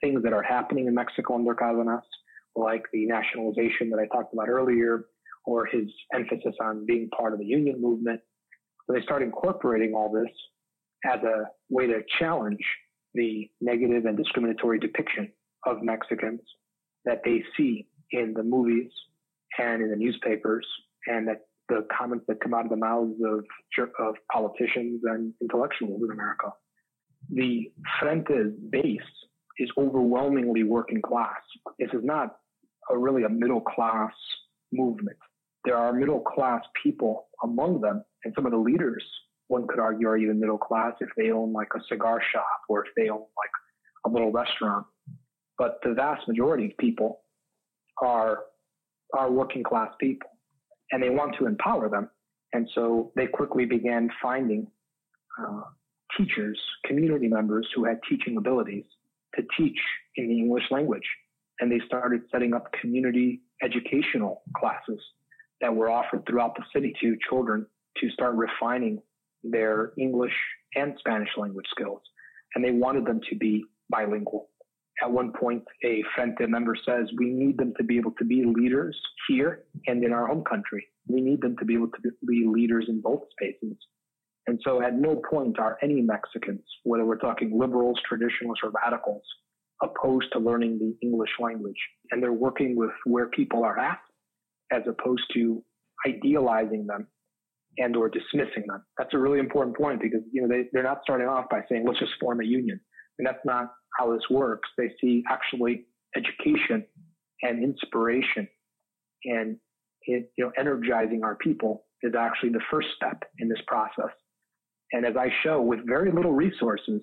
things 0.00 0.22
that 0.24 0.32
are 0.32 0.42
happening 0.42 0.88
in 0.88 0.94
Mexico 0.94 1.36
under 1.36 1.54
Cárdenas, 1.54 2.02
like 2.56 2.82
the 2.92 3.06
nationalization 3.06 3.88
that 3.90 4.00
I 4.00 4.06
talked 4.14 4.34
about 4.34 4.48
earlier, 4.48 5.06
or 5.46 5.66
his 5.66 5.88
emphasis 6.12 6.54
on 6.60 6.84
being 6.86 7.08
part 7.16 7.32
of 7.32 7.38
the 7.38 7.46
union 7.46 7.80
movement. 7.80 8.20
So 8.86 8.94
they 8.94 9.02
start 9.02 9.22
incorporating 9.22 9.94
all 9.94 10.12
this 10.12 10.32
as 11.04 11.22
a 11.22 11.44
way 11.70 11.86
to 11.86 12.00
challenge 12.18 12.58
the 13.14 13.48
negative 13.60 14.06
and 14.06 14.16
discriminatory 14.16 14.80
depiction 14.80 15.32
of 15.66 15.82
Mexicans 15.82 16.40
that 17.04 17.22
they 17.24 17.44
see 17.56 17.86
in 18.10 18.34
the 18.34 18.42
movies 18.42 18.90
and 19.58 19.82
in 19.82 19.90
the 19.90 19.96
newspapers 19.96 20.66
and 21.06 21.28
that 21.28 21.42
the 21.70 21.86
comments 21.96 22.24
that 22.28 22.40
come 22.40 22.52
out 22.52 22.64
of 22.64 22.70
the 22.70 22.76
mouths 22.76 23.14
of, 23.24 23.44
of 23.98 24.14
politicians 24.30 25.00
and 25.04 25.32
intellectuals 25.40 26.02
in 26.02 26.10
America. 26.10 26.52
The 27.30 27.70
Frente's 27.98 28.52
base 28.70 28.98
is 29.58 29.70
overwhelmingly 29.78 30.64
working 30.64 31.00
class. 31.00 31.40
This 31.78 31.90
is 31.92 32.00
not 32.02 32.36
a 32.90 32.98
really 32.98 33.22
a 33.22 33.28
middle 33.28 33.60
class 33.60 34.12
movement. 34.72 35.16
There 35.64 35.76
are 35.76 35.92
middle 35.92 36.20
class 36.20 36.62
people 36.82 37.28
among 37.44 37.80
them, 37.80 38.02
and 38.24 38.34
some 38.34 38.46
of 38.46 38.52
the 38.52 38.58
leaders, 38.58 39.04
one 39.48 39.66
could 39.68 39.78
argue, 39.78 40.08
are 40.08 40.16
even 40.16 40.40
middle 40.40 40.58
class 40.58 40.94
if 41.00 41.10
they 41.16 41.30
own 41.30 41.52
like 41.52 41.68
a 41.76 41.80
cigar 41.88 42.20
shop 42.32 42.60
or 42.68 42.84
if 42.84 42.92
they 42.96 43.10
own 43.10 43.20
like 43.20 43.50
a 44.06 44.10
little 44.10 44.32
restaurant. 44.32 44.86
But 45.58 45.78
the 45.84 45.92
vast 45.92 46.26
majority 46.26 46.66
of 46.66 46.76
people 46.78 47.20
are 48.02 48.40
are 49.16 49.30
working 49.30 49.62
class 49.62 49.92
people 50.00 50.30
and 50.92 51.02
they 51.02 51.10
want 51.10 51.36
to 51.38 51.46
empower 51.46 51.88
them. 51.88 52.10
And 52.52 52.68
so 52.74 53.12
they 53.16 53.26
quickly 53.26 53.64
began 53.64 54.10
finding 54.20 54.66
uh, 55.40 55.62
teachers, 56.16 56.60
community 56.84 57.28
members 57.28 57.66
who 57.74 57.84
had 57.84 58.00
teaching 58.08 58.36
abilities 58.36 58.84
to 59.36 59.42
teach 59.56 59.78
in 60.16 60.28
the 60.28 60.38
English 60.38 60.64
language. 60.70 61.06
And 61.60 61.70
they 61.70 61.80
started 61.86 62.22
setting 62.32 62.54
up 62.54 62.72
community 62.80 63.42
educational 63.62 64.42
classes 64.56 65.00
that 65.60 65.74
were 65.74 65.90
offered 65.90 66.24
throughout 66.26 66.56
the 66.56 66.64
city 66.74 66.94
to 67.00 67.16
children 67.28 67.66
to 67.98 68.10
start 68.10 68.34
refining 68.34 69.00
their 69.44 69.92
English 69.98 70.32
and 70.74 70.94
Spanish 70.98 71.28
language 71.36 71.66
skills. 71.70 72.00
And 72.54 72.64
they 72.64 72.72
wanted 72.72 73.04
them 73.04 73.20
to 73.30 73.36
be 73.36 73.64
bilingual. 73.90 74.49
At 75.02 75.10
one 75.10 75.32
point, 75.32 75.62
a 75.84 76.02
Frente 76.14 76.48
member 76.48 76.76
says, 76.86 77.08
we 77.16 77.30
need 77.30 77.56
them 77.56 77.72
to 77.78 77.84
be 77.84 77.96
able 77.96 78.12
to 78.18 78.24
be 78.24 78.44
leaders 78.44 78.98
here 79.28 79.64
and 79.86 80.04
in 80.04 80.12
our 80.12 80.26
home 80.26 80.44
country. 80.44 80.86
We 81.08 81.20
need 81.20 81.40
them 81.40 81.56
to 81.58 81.64
be 81.64 81.74
able 81.74 81.88
to 81.88 82.10
be 82.26 82.46
leaders 82.46 82.86
in 82.88 83.00
both 83.00 83.22
spaces. 83.32 83.76
And 84.46 84.60
so 84.64 84.82
at 84.82 84.94
no 84.94 85.22
point 85.30 85.58
are 85.58 85.78
any 85.82 86.00
Mexicans, 86.00 86.62
whether 86.84 87.04
we're 87.04 87.18
talking 87.18 87.58
liberals, 87.58 87.98
traditionalists, 88.06 88.62
or 88.62 88.72
radicals, 88.84 89.22
opposed 89.82 90.26
to 90.32 90.38
learning 90.38 90.78
the 90.78 90.94
English 91.06 91.30
language. 91.38 91.76
And 92.10 92.22
they're 92.22 92.32
working 92.32 92.76
with 92.76 92.90
where 93.04 93.28
people 93.28 93.64
are 93.64 93.78
at 93.78 93.98
as 94.72 94.82
opposed 94.86 95.24
to 95.34 95.62
idealizing 96.06 96.86
them 96.86 97.06
and 97.78 97.96
or 97.96 98.08
dismissing 98.08 98.64
them. 98.66 98.84
That's 98.98 99.14
a 99.14 99.18
really 99.18 99.38
important 99.38 99.76
point 99.76 100.00
because, 100.00 100.20
you 100.32 100.42
know, 100.42 100.48
they, 100.48 100.64
they're 100.72 100.82
not 100.82 101.00
starting 101.02 101.28
off 101.28 101.46
by 101.50 101.60
saying, 101.68 101.84
let's 101.86 102.00
just 102.00 102.12
form 102.20 102.40
a 102.40 102.44
union. 102.44 102.80
And 103.20 103.26
that's 103.26 103.44
not 103.44 103.72
how 103.98 104.12
this 104.12 104.22
works. 104.30 104.66
They 104.78 104.90
see 104.98 105.22
actually 105.30 105.84
education 106.16 106.86
and 107.42 107.62
inspiration 107.62 108.48
and 109.24 109.56
it, 110.02 110.32
you 110.36 110.44
know, 110.44 110.52
energizing 110.58 111.22
our 111.22 111.36
people 111.36 111.84
is 112.02 112.14
actually 112.18 112.50
the 112.50 112.62
first 112.70 112.88
step 112.96 113.22
in 113.38 113.48
this 113.48 113.60
process. 113.66 114.14
And 114.92 115.04
as 115.04 115.14
I 115.16 115.28
show, 115.42 115.60
with 115.60 115.86
very 115.86 116.10
little 116.10 116.32
resources, 116.32 117.02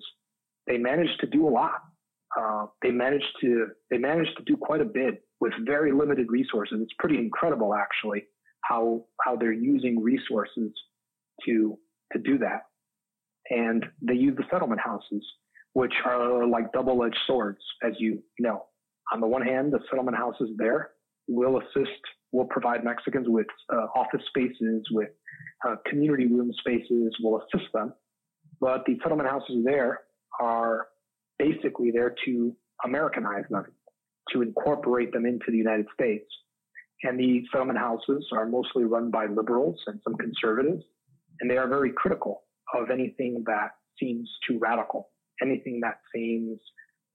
they 0.66 0.76
managed 0.76 1.20
to 1.20 1.26
do 1.26 1.46
a 1.46 1.50
lot. 1.50 1.80
Uh, 2.38 2.66
they 2.82 2.90
managed 2.90 3.24
to 3.40 3.68
they 3.90 3.98
managed 3.98 4.36
to 4.36 4.42
do 4.44 4.56
quite 4.56 4.80
a 4.80 4.84
bit 4.84 5.22
with 5.40 5.52
very 5.64 5.92
limited 5.92 6.26
resources. 6.28 6.80
It's 6.82 6.92
pretty 6.98 7.16
incredible, 7.18 7.74
actually, 7.74 8.24
how 8.64 9.04
how 9.24 9.36
they're 9.36 9.52
using 9.52 10.02
resources 10.02 10.72
to 11.46 11.78
to 12.12 12.18
do 12.18 12.38
that. 12.38 12.62
And 13.50 13.86
they 14.02 14.14
use 14.14 14.36
the 14.36 14.44
settlement 14.50 14.80
houses, 14.82 15.24
which 15.78 15.94
are 16.04 16.44
like 16.44 16.72
double-edged 16.72 17.22
swords, 17.28 17.60
as 17.84 17.92
you 18.00 18.20
know. 18.40 18.66
On 19.12 19.20
the 19.20 19.26
one 19.28 19.42
hand, 19.42 19.72
the 19.72 19.78
settlement 19.88 20.16
houses 20.16 20.50
there 20.56 20.90
will 21.28 21.60
assist, 21.60 22.02
will 22.32 22.46
provide 22.46 22.82
Mexicans 22.82 23.26
with 23.28 23.46
uh, 23.72 23.86
office 23.94 24.22
spaces, 24.26 24.82
with 24.90 25.10
uh, 25.64 25.76
community 25.86 26.26
room 26.26 26.50
spaces, 26.58 27.14
will 27.22 27.40
assist 27.42 27.70
them. 27.72 27.92
But 28.60 28.86
the 28.86 28.98
settlement 29.04 29.28
houses 29.30 29.58
there 29.64 30.00
are 30.40 30.88
basically 31.38 31.92
there 31.92 32.12
to 32.24 32.56
Americanize 32.84 33.44
them, 33.48 33.66
to 34.32 34.42
incorporate 34.42 35.12
them 35.12 35.26
into 35.26 35.46
the 35.52 35.58
United 35.58 35.86
States. 35.94 36.26
And 37.04 37.20
the 37.20 37.44
settlement 37.52 37.78
houses 37.78 38.26
are 38.32 38.46
mostly 38.46 38.82
run 38.82 39.12
by 39.12 39.26
liberals 39.26 39.78
and 39.86 40.00
some 40.02 40.16
conservatives, 40.16 40.82
and 41.40 41.48
they 41.48 41.56
are 41.56 41.68
very 41.68 41.92
critical 41.92 42.42
of 42.74 42.90
anything 42.90 43.44
that 43.46 43.76
seems 44.00 44.28
too 44.44 44.58
radical, 44.58 45.10
anything 45.42 45.80
that 45.82 46.00
seems 46.14 46.58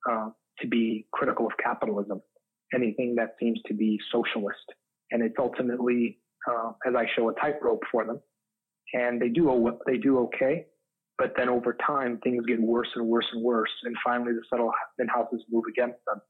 uh, 0.09 0.29
to 0.59 0.67
be 0.67 1.07
critical 1.11 1.45
of 1.45 1.53
capitalism, 1.63 2.21
anything 2.73 3.15
that 3.15 3.35
seems 3.39 3.59
to 3.67 3.73
be 3.73 3.99
socialist. 4.11 4.65
And 5.11 5.23
it's 5.23 5.35
ultimately, 5.39 6.19
uh, 6.49 6.71
as 6.87 6.93
I 6.95 7.05
show, 7.15 7.29
a 7.29 7.33
tightrope 7.33 7.83
for 7.91 8.05
them. 8.05 8.19
And 8.93 9.21
they 9.21 9.29
do 9.29 9.79
they 9.87 9.97
do 9.97 10.19
okay, 10.19 10.65
but 11.17 11.33
then 11.35 11.49
over 11.49 11.75
time 11.85 12.19
things 12.23 12.45
get 12.45 12.61
worse 12.61 12.89
and 12.95 13.07
worse 13.07 13.25
and 13.33 13.43
worse, 13.43 13.71
and 13.83 13.95
finally 14.03 14.33
the 14.33 14.43
settlement 14.49 14.75
houses 15.09 15.43
move 15.49 15.63
against 15.67 15.97
them 16.05 16.21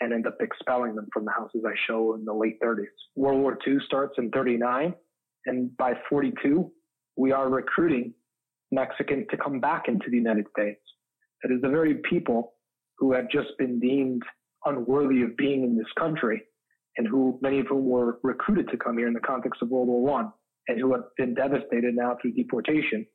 and 0.00 0.12
end 0.12 0.26
up 0.26 0.36
expelling 0.40 0.94
them 0.94 1.06
from 1.12 1.24
the 1.24 1.30
houses 1.30 1.62
I 1.66 1.74
show 1.86 2.14
in 2.14 2.24
the 2.24 2.32
late 2.32 2.60
30s. 2.60 2.86
World 3.16 3.40
War 3.40 3.58
II 3.66 3.78
starts 3.84 4.14
in 4.18 4.30
39, 4.30 4.94
and 5.46 5.76
by 5.76 5.94
42, 6.08 6.70
we 7.16 7.32
are 7.32 7.48
recruiting 7.48 8.14
Mexicans 8.70 9.26
to 9.30 9.36
come 9.36 9.60
back 9.60 9.88
into 9.88 10.10
the 10.10 10.16
United 10.16 10.46
States. 10.56 10.80
That 11.42 11.52
is 11.54 11.60
the 11.62 11.68
very 11.68 11.96
people 12.08 12.54
who 12.98 13.12
have 13.12 13.30
just 13.30 13.48
been 13.58 13.78
deemed 13.78 14.22
unworthy 14.64 15.22
of 15.22 15.36
being 15.36 15.62
in 15.62 15.76
this 15.76 15.86
country 15.98 16.42
and 16.96 17.06
who 17.06 17.38
many 17.40 17.60
of 17.60 17.66
whom 17.68 17.84
were 17.84 18.18
recruited 18.22 18.68
to 18.70 18.76
come 18.76 18.98
here 18.98 19.06
in 19.06 19.14
the 19.14 19.20
context 19.20 19.62
of 19.62 19.68
World 19.68 19.88
War 19.88 20.02
One 20.02 20.32
and 20.66 20.80
who 20.80 20.92
have 20.92 21.04
been 21.16 21.34
devastated 21.34 21.94
now 21.94 22.16
through 22.20 22.32
deportation. 22.32 23.06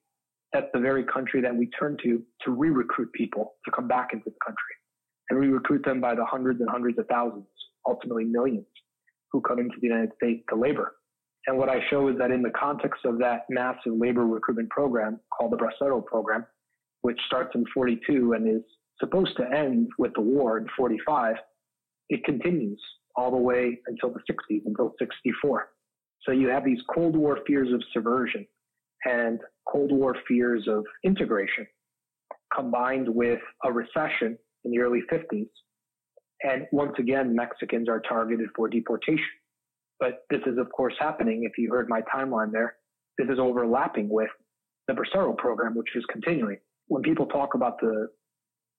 That's 0.53 0.67
the 0.73 0.79
very 0.79 1.03
country 1.03 1.41
that 1.41 1.55
we 1.55 1.69
turn 1.77 1.97
to 2.03 2.23
to 2.43 2.51
re-recruit 2.51 3.11
people 3.13 3.55
to 3.65 3.71
come 3.71 3.87
back 3.87 4.09
into 4.13 4.25
the 4.25 4.37
country 4.45 4.75
and 5.29 5.39
we 5.39 5.47
recruit 5.47 5.83
them 5.85 6.01
by 6.01 6.15
the 6.15 6.25
hundreds 6.25 6.59
and 6.61 6.69
hundreds 6.69 6.99
of 6.99 7.07
thousands, 7.07 7.47
ultimately 7.87 8.25
millions, 8.25 8.67
who 9.31 9.41
come 9.41 9.59
into 9.59 9.75
the 9.81 9.87
United 9.87 10.11
States 10.15 10.43
to 10.49 10.55
labor. 10.55 10.95
And 11.47 11.57
what 11.57 11.69
I 11.69 11.79
show 11.89 12.07
is 12.07 12.17
that 12.19 12.31
in 12.31 12.41
the 12.41 12.51
context 12.51 13.03
of 13.05 13.17
that 13.19 13.45
massive 13.49 13.93
labor 13.97 14.25
recruitment 14.25 14.69
program 14.69 15.19
called 15.37 15.51
the 15.51 15.57
Bracero 15.57 16.05
program, 16.05 16.45
which 17.03 17.19
starts 17.27 17.51
in 17.53 17.63
42 17.73 18.33
and 18.33 18.47
is 18.47 18.63
supposed 18.99 19.37
to 19.37 19.43
end 19.43 19.89
with 19.99 20.13
the 20.15 20.21
war 20.21 20.57
in 20.57 20.67
45, 20.75 21.35
it 22.09 22.23
continues 22.23 22.81
all 23.15 23.29
the 23.29 23.37
way 23.37 23.79
until 23.87 24.09
the 24.09 24.19
60s, 24.19 24.61
until 24.65 24.93
64. 24.97 25.69
So 26.23 26.31
you 26.31 26.47
have 26.47 26.65
these 26.65 26.79
Cold 26.93 27.15
War 27.15 27.39
fears 27.45 27.71
of 27.73 27.83
subversion 27.93 28.47
and 29.05 29.39
Cold 29.67 29.91
War 29.91 30.15
fears 30.27 30.67
of 30.67 30.85
integration 31.03 31.67
combined 32.55 33.07
with 33.09 33.39
a 33.65 33.71
recession 33.71 34.37
in 34.63 34.71
the 34.71 34.79
early 34.79 35.01
50s. 35.11 35.49
And 36.43 36.67
once 36.71 36.93
again, 36.99 37.35
Mexicans 37.35 37.89
are 37.89 38.01
targeted 38.01 38.47
for 38.55 38.69
deportation. 38.69 39.25
But 39.99 40.23
this 40.29 40.41
is, 40.45 40.57
of 40.57 40.71
course, 40.71 40.93
happening. 40.99 41.43
If 41.43 41.57
you 41.57 41.69
heard 41.71 41.89
my 41.89 42.01
timeline 42.13 42.51
there, 42.51 42.75
this 43.17 43.27
is 43.29 43.39
overlapping 43.39 44.09
with 44.09 44.29
the 44.87 44.93
Bracero 44.93 45.37
program, 45.37 45.75
which 45.75 45.95
is 45.95 46.03
continuing. 46.11 46.57
When 46.87 47.01
people 47.01 47.25
talk 47.27 47.53
about 47.55 47.79
the 47.79 48.07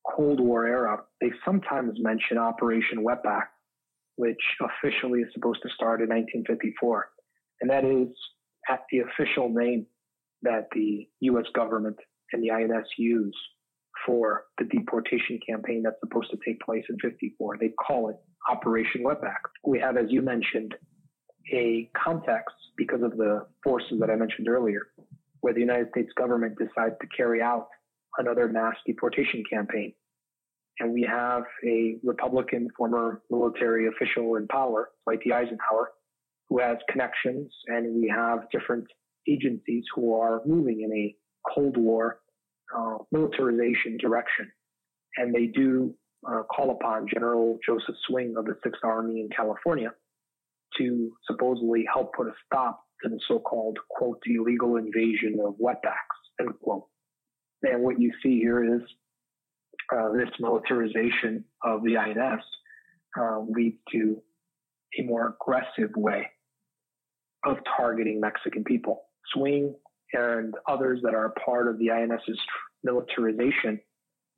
Cold 0.06 0.40
War 0.40 0.66
era, 0.66 0.98
they 1.20 1.30
sometimes 1.44 1.98
mention 1.98 2.38
Operation 2.38 3.04
Wetback, 3.04 3.46
which 4.16 4.40
officially 4.60 5.20
is 5.20 5.28
supposed 5.32 5.60
to 5.62 5.68
start 5.74 6.00
in 6.00 6.08
1954. 6.08 7.08
And 7.60 7.70
that 7.70 7.84
is 7.84 8.08
at 8.68 8.80
the 8.90 9.00
official 9.00 9.48
name 9.48 9.86
that 10.42 10.68
the 10.74 11.08
US 11.20 11.46
government 11.54 11.96
and 12.32 12.42
the 12.42 12.50
INS 12.50 12.86
use 12.98 13.36
for 14.06 14.44
the 14.58 14.64
deportation 14.64 15.38
campaign 15.48 15.82
that's 15.82 15.96
supposed 16.00 16.30
to 16.30 16.38
take 16.44 16.60
place 16.60 16.84
in 16.88 16.98
54. 16.98 17.56
They 17.58 17.70
call 17.70 18.10
it 18.10 18.16
Operation 18.50 19.02
Wetback. 19.04 19.40
We 19.64 19.78
have, 19.80 19.96
as 19.96 20.06
you 20.08 20.20
mentioned, 20.20 20.74
a 21.52 21.90
context 21.96 22.54
because 22.76 23.02
of 23.02 23.16
the 23.16 23.46
forces 23.62 23.98
that 24.00 24.10
I 24.10 24.16
mentioned 24.16 24.48
earlier, 24.48 24.88
where 25.40 25.54
the 25.54 25.60
United 25.60 25.88
States 25.90 26.10
government 26.16 26.58
decides 26.58 26.96
to 27.00 27.06
carry 27.16 27.40
out 27.40 27.68
another 28.18 28.48
mass 28.48 28.74
deportation 28.86 29.42
campaign. 29.50 29.92
And 30.80 30.92
we 30.92 31.06
have 31.08 31.44
a 31.64 31.96
Republican 32.02 32.68
former 32.76 33.22
military 33.30 33.86
official 33.88 34.36
in 34.36 34.48
power, 34.48 34.90
Dwight 35.04 35.20
D. 35.24 35.32
Eisenhower, 35.32 35.90
who 36.48 36.60
has 36.60 36.78
connections, 36.90 37.52
and 37.68 37.94
we 37.94 38.12
have 38.14 38.50
different 38.50 38.86
agencies 39.28 39.84
who 39.94 40.14
are 40.14 40.42
moving 40.44 40.82
in 40.82 40.92
a 40.92 41.14
Cold 41.54 41.76
War 41.76 42.20
uh, 42.76 42.98
militarization 43.12 43.98
direction. 44.00 44.50
And 45.16 45.32
they 45.32 45.46
do 45.46 45.94
uh, 46.26 46.42
call 46.42 46.70
upon 46.70 47.06
General 47.12 47.58
Joseph 47.64 47.94
Swing 48.08 48.34
of 48.36 48.46
the 48.46 48.56
Sixth 48.64 48.82
Army 48.82 49.20
in 49.20 49.28
California 49.34 49.92
to 50.78 51.12
supposedly 51.30 51.84
help 51.92 52.14
put 52.14 52.26
a 52.26 52.32
stop 52.46 52.82
to 53.02 53.08
the 53.08 53.20
so-called, 53.28 53.78
quote, 53.90 54.20
illegal 54.26 54.76
invasion 54.76 55.38
of 55.46 55.54
wetbacks, 55.54 56.18
end 56.40 56.50
quote. 56.60 56.86
And 57.64 57.82
what 57.82 58.00
you 58.00 58.12
see 58.22 58.38
here 58.38 58.76
is 58.76 58.82
uh, 59.94 60.12
this 60.12 60.28
militarization 60.40 61.44
of 61.62 61.82
the 61.82 61.96
INS 61.96 62.42
uh, 63.18 63.40
leads 63.48 63.76
to 63.92 64.20
a 64.98 65.02
more 65.02 65.36
aggressive 65.40 65.90
way 65.96 66.26
of 67.44 67.56
targeting 67.76 68.20
Mexican 68.20 68.64
people. 68.64 69.02
Swing 69.32 69.74
and 70.12 70.54
others 70.68 71.00
that 71.02 71.14
are 71.14 71.34
part 71.44 71.68
of 71.68 71.78
the 71.78 71.90
INS's 71.90 72.38
militarization, 72.82 73.80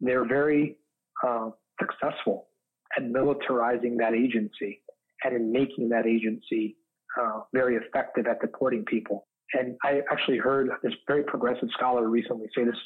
they're 0.01 0.27
very 0.27 0.79
uh, 1.27 1.51
successful 1.81 2.49
at 2.97 3.05
militarizing 3.05 3.99
that 3.99 4.15
agency 4.15 4.83
and 5.25 5.35
in 5.35 5.53
making 5.53 5.89
that 5.91 6.07
agency 6.07 6.77
uh, 7.21 7.41
very 7.53 7.77
effective 7.77 8.27
at 8.27 8.41
deporting 8.41 8.85
people. 8.85 9.27
And 9.55 9.77
I 9.85 10.01
actually 10.11 10.39
heard 10.39 10.71
this 10.83 10.93
very 11.07 11.23
progressive 11.25 11.69
scholar 11.73 12.09
recently 12.09 12.47
say 12.55 12.65
this 12.65 12.77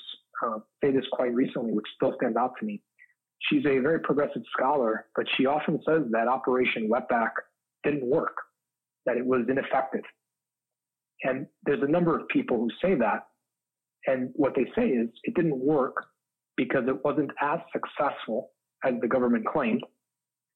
uh, 0.44 0.59
say 0.83 0.92
this 0.92 1.05
quite 1.12 1.35
recently, 1.35 1.72
which 1.72 1.87
still 1.94 2.14
stands 2.16 2.37
out 2.37 2.53
to 2.61 2.66
me. 2.66 2.83
She's 3.48 3.64
a 3.66 3.79
very 3.79 4.00
progressive 4.00 4.42
scholar, 4.57 5.07
but 5.16 5.24
she 5.37 5.46
often 5.46 5.81
says 5.87 6.03
that 6.11 6.29
Operation 6.29 6.90
Wetback 6.90 7.31
didn't 7.85 8.05
work, 8.05 8.37
that 9.07 9.16
it 9.16 9.24
was 9.24 9.46
ineffective. 9.48 10.05
And 11.22 11.46
there's 11.64 11.83
a 11.83 11.90
number 11.90 12.18
of 12.18 12.29
people 12.29 12.59
who 12.59 12.70
say 12.83 12.94
that. 12.96 13.26
And 14.07 14.31
what 14.35 14.55
they 14.55 14.64
say 14.76 14.88
is 14.88 15.09
it 15.24 15.35
didn't 15.35 15.59
work 15.59 15.94
because 16.57 16.85
it 16.88 17.05
wasn't 17.05 17.31
as 17.40 17.61
successful 17.72 18.50
as 18.85 18.94
the 19.00 19.09
government 19.09 19.46
claimed. 19.46 19.83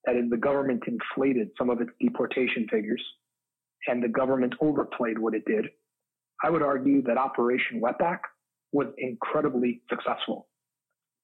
That 0.07 0.16
is, 0.16 0.29
the 0.31 0.37
government 0.37 0.83
inflated 0.87 1.49
some 1.59 1.70
of 1.70 1.81
its 1.81 1.90
deportation 2.01 2.66
figures 2.70 3.03
and 3.87 4.03
the 4.03 4.09
government 4.09 4.55
overplayed 4.61 5.18
what 5.18 5.35
it 5.35 5.44
did. 5.47 5.66
I 6.42 6.51
would 6.51 6.62
argue 6.62 7.03
that 7.03 7.16
Operation 7.16 7.81
Wetback 7.81 8.20
was 8.75 8.89
incredibly 8.99 9.81
successful. 9.89 10.49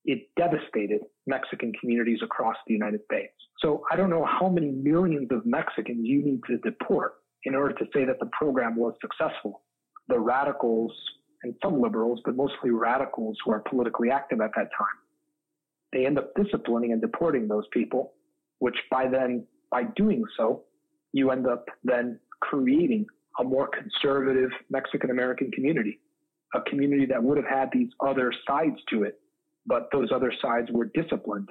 It 0.05 0.29
devastated 0.37 1.01
Mexican 1.27 1.73
communities 1.79 2.21
across 2.23 2.57
the 2.67 2.73
United 2.73 3.01
States. 3.05 3.35
So 3.59 3.83
I 3.91 3.97
don't 3.97 4.09
know 4.09 4.25
how 4.25 4.49
many 4.49 4.71
millions 4.71 5.29
of 5.33 5.45
Mexicans 5.45 5.99
you 6.03 6.25
need 6.25 6.41
to 6.47 6.59
deport 6.59 7.15
in 7.45 7.57
order 7.57 7.75
to 7.75 7.85
say 7.93 8.05
that 8.05 8.21
the 8.21 8.31
program 8.39 8.77
was 8.77 8.95
successful. 9.03 9.63
The 10.09 10.19
radicals 10.19 10.93
and 11.43 11.55
some 11.63 11.83
liberals, 11.83 12.21
but 12.25 12.37
mostly 12.37 12.71
radicals 12.71 13.37
who 13.45 13.53
are 13.53 13.61
politically 13.61 14.11
active 14.11 14.41
at 14.41 14.53
that 14.55 14.69
time, 14.79 14.99
they 15.93 16.07
end 16.07 16.19
up 16.19 16.33
disciplining 16.37 16.93
and 16.93 17.01
deporting 17.01 17.49
those 17.49 17.65
people, 17.73 18.13
which 18.61 18.77
by 18.93 19.09
then, 19.09 19.45
by 19.73 19.83
doing 19.97 20.23
so, 20.37 20.63
you 21.13 21.33
end 21.33 21.49
up 21.49 21.67
then 21.83 22.21
creating 22.41 23.07
a 23.41 23.45
more 23.45 23.69
conservative 23.69 24.51
Mexican 24.71 25.11
American 25.11 25.51
community, 25.51 25.99
a 26.55 26.61
community 26.63 27.07
that 27.07 27.23
would 27.23 27.37
have 27.37 27.47
had 27.47 27.71
these 27.73 27.89
other 28.05 28.33
sides 28.47 28.77
to 28.91 29.05
it, 29.05 29.21
but 29.67 29.89
those 29.93 30.09
other 30.15 30.33
sides 30.43 30.69
were 30.71 30.91
disciplined 30.95 31.49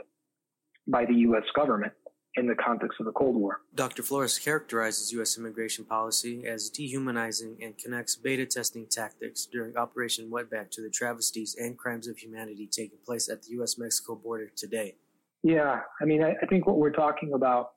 by 0.87 1.05
the 1.05 1.13
U.S. 1.13 1.43
government 1.55 1.93
in 2.35 2.47
the 2.47 2.55
context 2.55 2.99
of 2.99 3.05
the 3.05 3.11
Cold 3.11 3.35
War. 3.35 3.61
Dr. 3.73 4.03
Flores 4.03 4.37
characterizes 4.37 5.11
U.S. 5.13 5.37
immigration 5.37 5.83
policy 5.83 6.45
as 6.45 6.69
dehumanizing 6.69 7.57
and 7.61 7.77
connects 7.77 8.15
beta 8.15 8.45
testing 8.45 8.87
tactics 8.87 9.47
during 9.51 9.75
Operation 9.75 10.29
Wetback 10.29 10.69
to 10.71 10.81
the 10.81 10.89
travesties 10.89 11.55
and 11.59 11.77
crimes 11.77 12.07
of 12.07 12.17
humanity 12.17 12.67
taking 12.71 12.99
place 13.05 13.29
at 13.29 13.43
the 13.43 13.51
U.S. 13.53 13.77
Mexico 13.77 14.15
border 14.15 14.51
today. 14.55 14.95
Yeah, 15.43 15.79
I 16.01 16.05
mean, 16.05 16.23
I, 16.23 16.35
I 16.41 16.45
think 16.47 16.67
what 16.67 16.77
we're 16.77 16.91
talking 16.91 17.33
about 17.33 17.71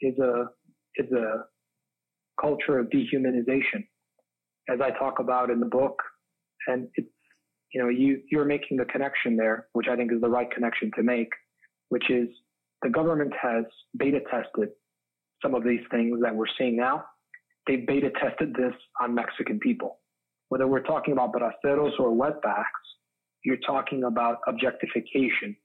is 0.00 0.18
a 0.18 0.46
is 0.96 1.10
a 1.12 1.44
culture 2.40 2.78
of 2.78 2.88
dehumanization, 2.88 3.86
as 4.68 4.80
I 4.80 4.90
talk 4.98 5.18
about 5.18 5.50
in 5.50 5.60
the 5.60 5.66
book, 5.66 6.00
and 6.68 6.88
it's 6.94 7.08
you 7.72 7.82
know 7.82 7.88
you 7.88 8.20
you're 8.30 8.44
making 8.44 8.76
the 8.76 8.84
connection 8.84 9.36
there, 9.36 9.66
which 9.72 9.86
I 9.90 9.96
think 9.96 10.12
is 10.12 10.20
the 10.20 10.28
right 10.28 10.50
connection 10.50 10.90
to 10.96 11.02
make, 11.02 11.30
which 11.88 12.10
is 12.10 12.28
the 12.82 12.90
government 12.90 13.32
has 13.40 13.64
beta 13.96 14.20
tested 14.30 14.70
some 15.42 15.54
of 15.54 15.64
these 15.64 15.80
things 15.90 16.20
that 16.22 16.34
we're 16.34 16.46
seeing 16.58 16.76
now. 16.76 17.04
They 17.66 17.76
beta 17.76 18.10
tested 18.20 18.54
this 18.54 18.74
on 19.00 19.14
Mexican 19.14 19.58
people. 19.58 19.98
Whether 20.48 20.66
we're 20.66 20.82
talking 20.82 21.12
about 21.12 21.32
braceros 21.32 21.98
or 21.98 22.10
wetbacks, 22.10 22.64
you're 23.44 23.58
talking 23.66 24.04
about 24.04 24.38
objectification. 24.46 25.56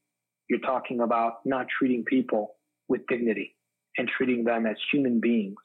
You're 0.49 0.59
talking 0.59 1.01
about 1.01 1.39
not 1.45 1.67
treating 1.77 2.03
people 2.05 2.55
with 2.87 3.01
dignity 3.07 3.55
and 3.97 4.09
treating 4.17 4.43
them 4.43 4.65
as 4.65 4.77
human 4.91 5.19
beings 5.19 5.57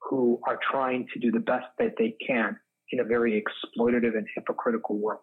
who 0.00 0.40
are 0.46 0.58
trying 0.70 1.06
to 1.12 1.18
do 1.18 1.30
the 1.30 1.40
best 1.40 1.66
that 1.78 1.94
they 1.98 2.14
can 2.24 2.56
in 2.90 3.00
a 3.00 3.04
very 3.04 3.42
exploitative 3.42 4.16
and 4.16 4.26
hypocritical 4.34 4.98
world. 4.98 5.20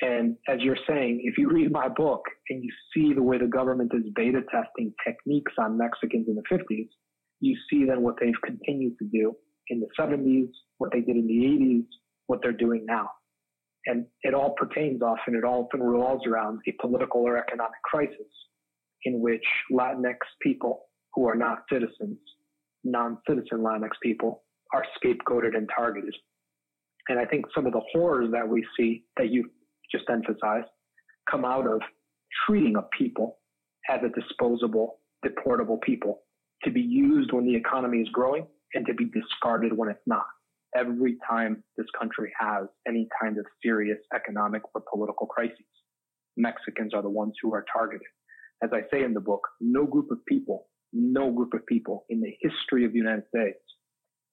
And 0.00 0.36
as 0.48 0.58
you're 0.60 0.78
saying, 0.88 1.20
if 1.24 1.38
you 1.38 1.48
read 1.48 1.70
my 1.70 1.88
book 1.88 2.22
and 2.50 2.62
you 2.62 2.70
see 2.92 3.14
the 3.14 3.22
way 3.22 3.38
the 3.38 3.46
government 3.46 3.92
is 3.94 4.02
beta 4.14 4.40
testing 4.50 4.92
techniques 5.06 5.52
on 5.58 5.78
Mexicans 5.78 6.26
in 6.28 6.34
the 6.34 6.42
50s, 6.52 6.88
you 7.40 7.56
see 7.70 7.84
then 7.84 8.02
what 8.02 8.16
they've 8.20 8.40
continued 8.44 8.94
to 8.98 9.04
do 9.12 9.34
in 9.68 9.80
the 9.80 9.86
70s, 9.98 10.48
what 10.78 10.90
they 10.92 11.00
did 11.00 11.16
in 11.16 11.26
the 11.26 11.34
80s, 11.34 11.86
what 12.26 12.40
they're 12.42 12.52
doing 12.52 12.84
now. 12.86 13.10
And 13.86 14.06
it 14.22 14.34
all 14.34 14.54
pertains 14.56 15.02
often, 15.02 15.34
it 15.34 15.44
often 15.44 15.82
revolves 15.82 16.26
around 16.26 16.60
a 16.68 16.72
political 16.80 17.20
or 17.22 17.36
economic 17.36 17.82
crisis 17.84 18.28
in 19.04 19.20
which 19.20 19.44
Latinx 19.72 20.16
people 20.40 20.86
who 21.14 21.28
are 21.28 21.34
not 21.34 21.64
citizens, 21.70 22.18
non-citizen 22.84 23.58
Latinx 23.58 23.90
people, 24.02 24.44
are 24.72 24.84
scapegoated 24.96 25.56
and 25.56 25.68
targeted. 25.74 26.14
And 27.08 27.18
I 27.18 27.24
think 27.24 27.46
some 27.54 27.66
of 27.66 27.72
the 27.72 27.82
horrors 27.92 28.30
that 28.32 28.48
we 28.48 28.66
see 28.76 29.04
that 29.16 29.30
you 29.30 29.50
just 29.90 30.04
emphasized, 30.08 30.68
come 31.30 31.44
out 31.44 31.66
of 31.66 31.80
treating 32.46 32.76
a 32.76 32.82
people 32.96 33.38
as 33.90 34.00
a 34.04 34.08
disposable, 34.20 35.00
deportable 35.24 35.80
people 35.80 36.22
to 36.64 36.70
be 36.70 36.80
used 36.80 37.32
when 37.32 37.44
the 37.44 37.54
economy 37.54 37.98
is 37.98 38.08
growing 38.12 38.46
and 38.74 38.86
to 38.86 38.94
be 38.94 39.06
discarded 39.06 39.76
when 39.76 39.88
it's 39.88 40.06
not. 40.06 40.24
Every 40.74 41.18
time 41.28 41.62
this 41.76 41.86
country 41.98 42.32
has 42.38 42.66
any 42.88 43.06
kind 43.20 43.36
of 43.36 43.44
serious 43.62 43.98
economic 44.14 44.62
or 44.74 44.82
political 44.90 45.26
crises, 45.26 45.58
Mexicans 46.36 46.94
are 46.94 47.02
the 47.02 47.10
ones 47.10 47.34
who 47.42 47.52
are 47.52 47.64
targeted. 47.70 48.06
As 48.62 48.70
I 48.72 48.82
say 48.90 49.02
in 49.02 49.12
the 49.12 49.20
book, 49.20 49.42
no 49.60 49.84
group 49.84 50.10
of 50.10 50.24
people, 50.26 50.68
no 50.92 51.30
group 51.30 51.52
of 51.52 51.66
people 51.66 52.04
in 52.08 52.20
the 52.20 52.34
history 52.40 52.86
of 52.86 52.92
the 52.92 52.98
United 52.98 53.24
States 53.28 53.58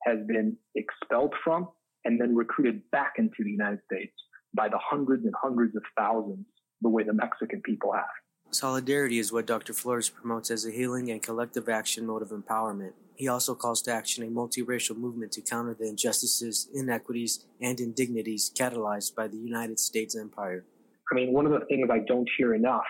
has 0.04 0.20
been 0.28 0.56
expelled 0.76 1.34
from 1.44 1.68
and 2.06 2.20
then 2.20 2.36
recruited 2.36 2.82
back 2.92 3.14
into 3.18 3.44
the 3.44 3.52
United 3.52 3.80
States 3.92 4.14
by 4.56 4.68
the 4.68 4.80
hundreds 4.82 5.26
and 5.26 5.34
hundreds 5.42 5.76
of 5.76 5.84
thousands 5.98 6.46
the 6.82 6.90
way 6.90 7.04
the 7.04 7.14
Mexican 7.14 7.62
people 7.62 7.92
have. 7.94 8.06
Solidarity 8.52 9.20
is 9.20 9.32
what 9.32 9.46
Dr. 9.46 9.74
Flores 9.74 10.10
promotes 10.10 10.50
as 10.50 10.66
a 10.66 10.72
healing 10.72 11.12
and 11.12 11.22
collective 11.22 11.70
action 11.70 12.08
mode 12.08 12.24
of 12.24 12.30
empowerment. 12.30 12.94
He 13.16 13.28
also 13.28 13.54
calls 13.54 13.82
to 13.84 13.92
action 13.92 14.24
a 14.24 14.28
multiracial 14.28 14.98
movement 14.98 15.32
to 15.34 15.42
counter 15.42 15.76
the 15.78 15.88
injustices, 15.88 16.68
inequities, 16.74 17.46
and 17.62 17.80
indignities 17.80 18.50
catalyzed 18.58 19.14
by 19.14 19.28
the 19.28 19.38
United 19.38 19.78
States 19.78 20.16
empire. 20.16 20.66
I 21.12 21.16
mean, 21.16 21.34
one 21.34 21.46
of 21.46 21.52
the 21.52 21.66
things 21.68 21.90
I 21.92 22.00
don't 22.08 22.30
hear 22.38 22.56
enough, 22.56 22.88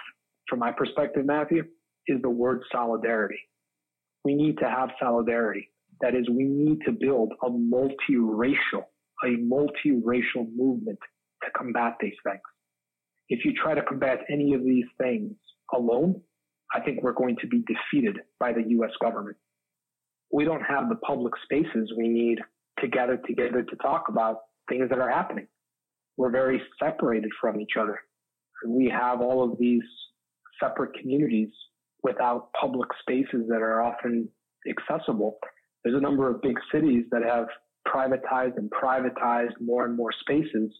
from 0.48 0.60
my 0.60 0.72
perspective, 0.72 1.26
Matthew, 1.26 1.64
is 2.08 2.22
the 2.22 2.30
word 2.30 2.62
solidarity. 2.72 3.40
We 4.24 4.36
need 4.36 4.58
to 4.60 4.70
have 4.70 4.90
solidarity. 5.00 5.70
That 6.02 6.16
is, 6.16 6.30
we 6.30 6.44
need 6.44 6.80
to 6.86 6.92
build 6.92 7.34
a 7.44 7.50
multiracial, 7.50 8.86
a 9.24 9.38
multiracial 9.38 10.48
movement 10.56 11.00
to 11.44 11.50
combat 11.58 11.96
these 12.00 12.14
things. 12.24 12.42
If 13.30 13.46
you 13.46 13.54
try 13.54 13.76
to 13.76 13.82
combat 13.84 14.20
any 14.32 14.54
of 14.54 14.64
these 14.64 14.86
things 14.98 15.34
alone, 15.74 16.22
I 16.74 16.82
think 16.82 17.02
we're 17.04 17.14
going 17.14 17.38
to 17.42 17.48
be 17.48 17.64
defeated 17.68 18.18
by 18.40 18.54
the 18.54 18.64
US 18.80 18.92
government. 19.02 19.38
We 20.32 20.46
don't 20.46 20.62
have 20.62 20.90
the 20.90 20.96
public 20.96 21.34
spaces 21.44 21.92
we 21.98 22.08
need 22.08 22.40
to 22.80 22.88
gather 22.88 23.18
together 23.18 23.64
to 23.64 23.76
talk 23.78 24.06
about 24.10 24.38
things 24.70 24.90
that 24.90 25.00
are 25.00 25.10
happening. 25.10 25.48
We're 26.18 26.32
very 26.32 26.62
separated 26.82 27.32
from 27.42 27.60
each 27.60 27.74
other. 27.80 28.00
We 28.68 28.90
have 28.90 29.22
all 29.22 29.44
of 29.44 29.58
these 29.58 29.84
separate 30.62 30.94
communities 31.00 31.50
without 32.04 32.50
public 32.60 32.90
spaces 33.02 33.48
that 33.50 33.62
are 33.62 33.82
often 33.82 34.30
accessible. 34.70 35.38
There's 35.84 35.96
a 35.96 36.02
number 36.02 36.30
of 36.30 36.42
big 36.42 36.58
cities 36.72 37.06
that 37.12 37.24
have 37.24 37.48
privatized 37.94 38.58
and 38.58 38.72
privatized 38.72 39.60
more 39.60 39.86
and 39.86 39.96
more 39.96 40.12
spaces 40.22 40.72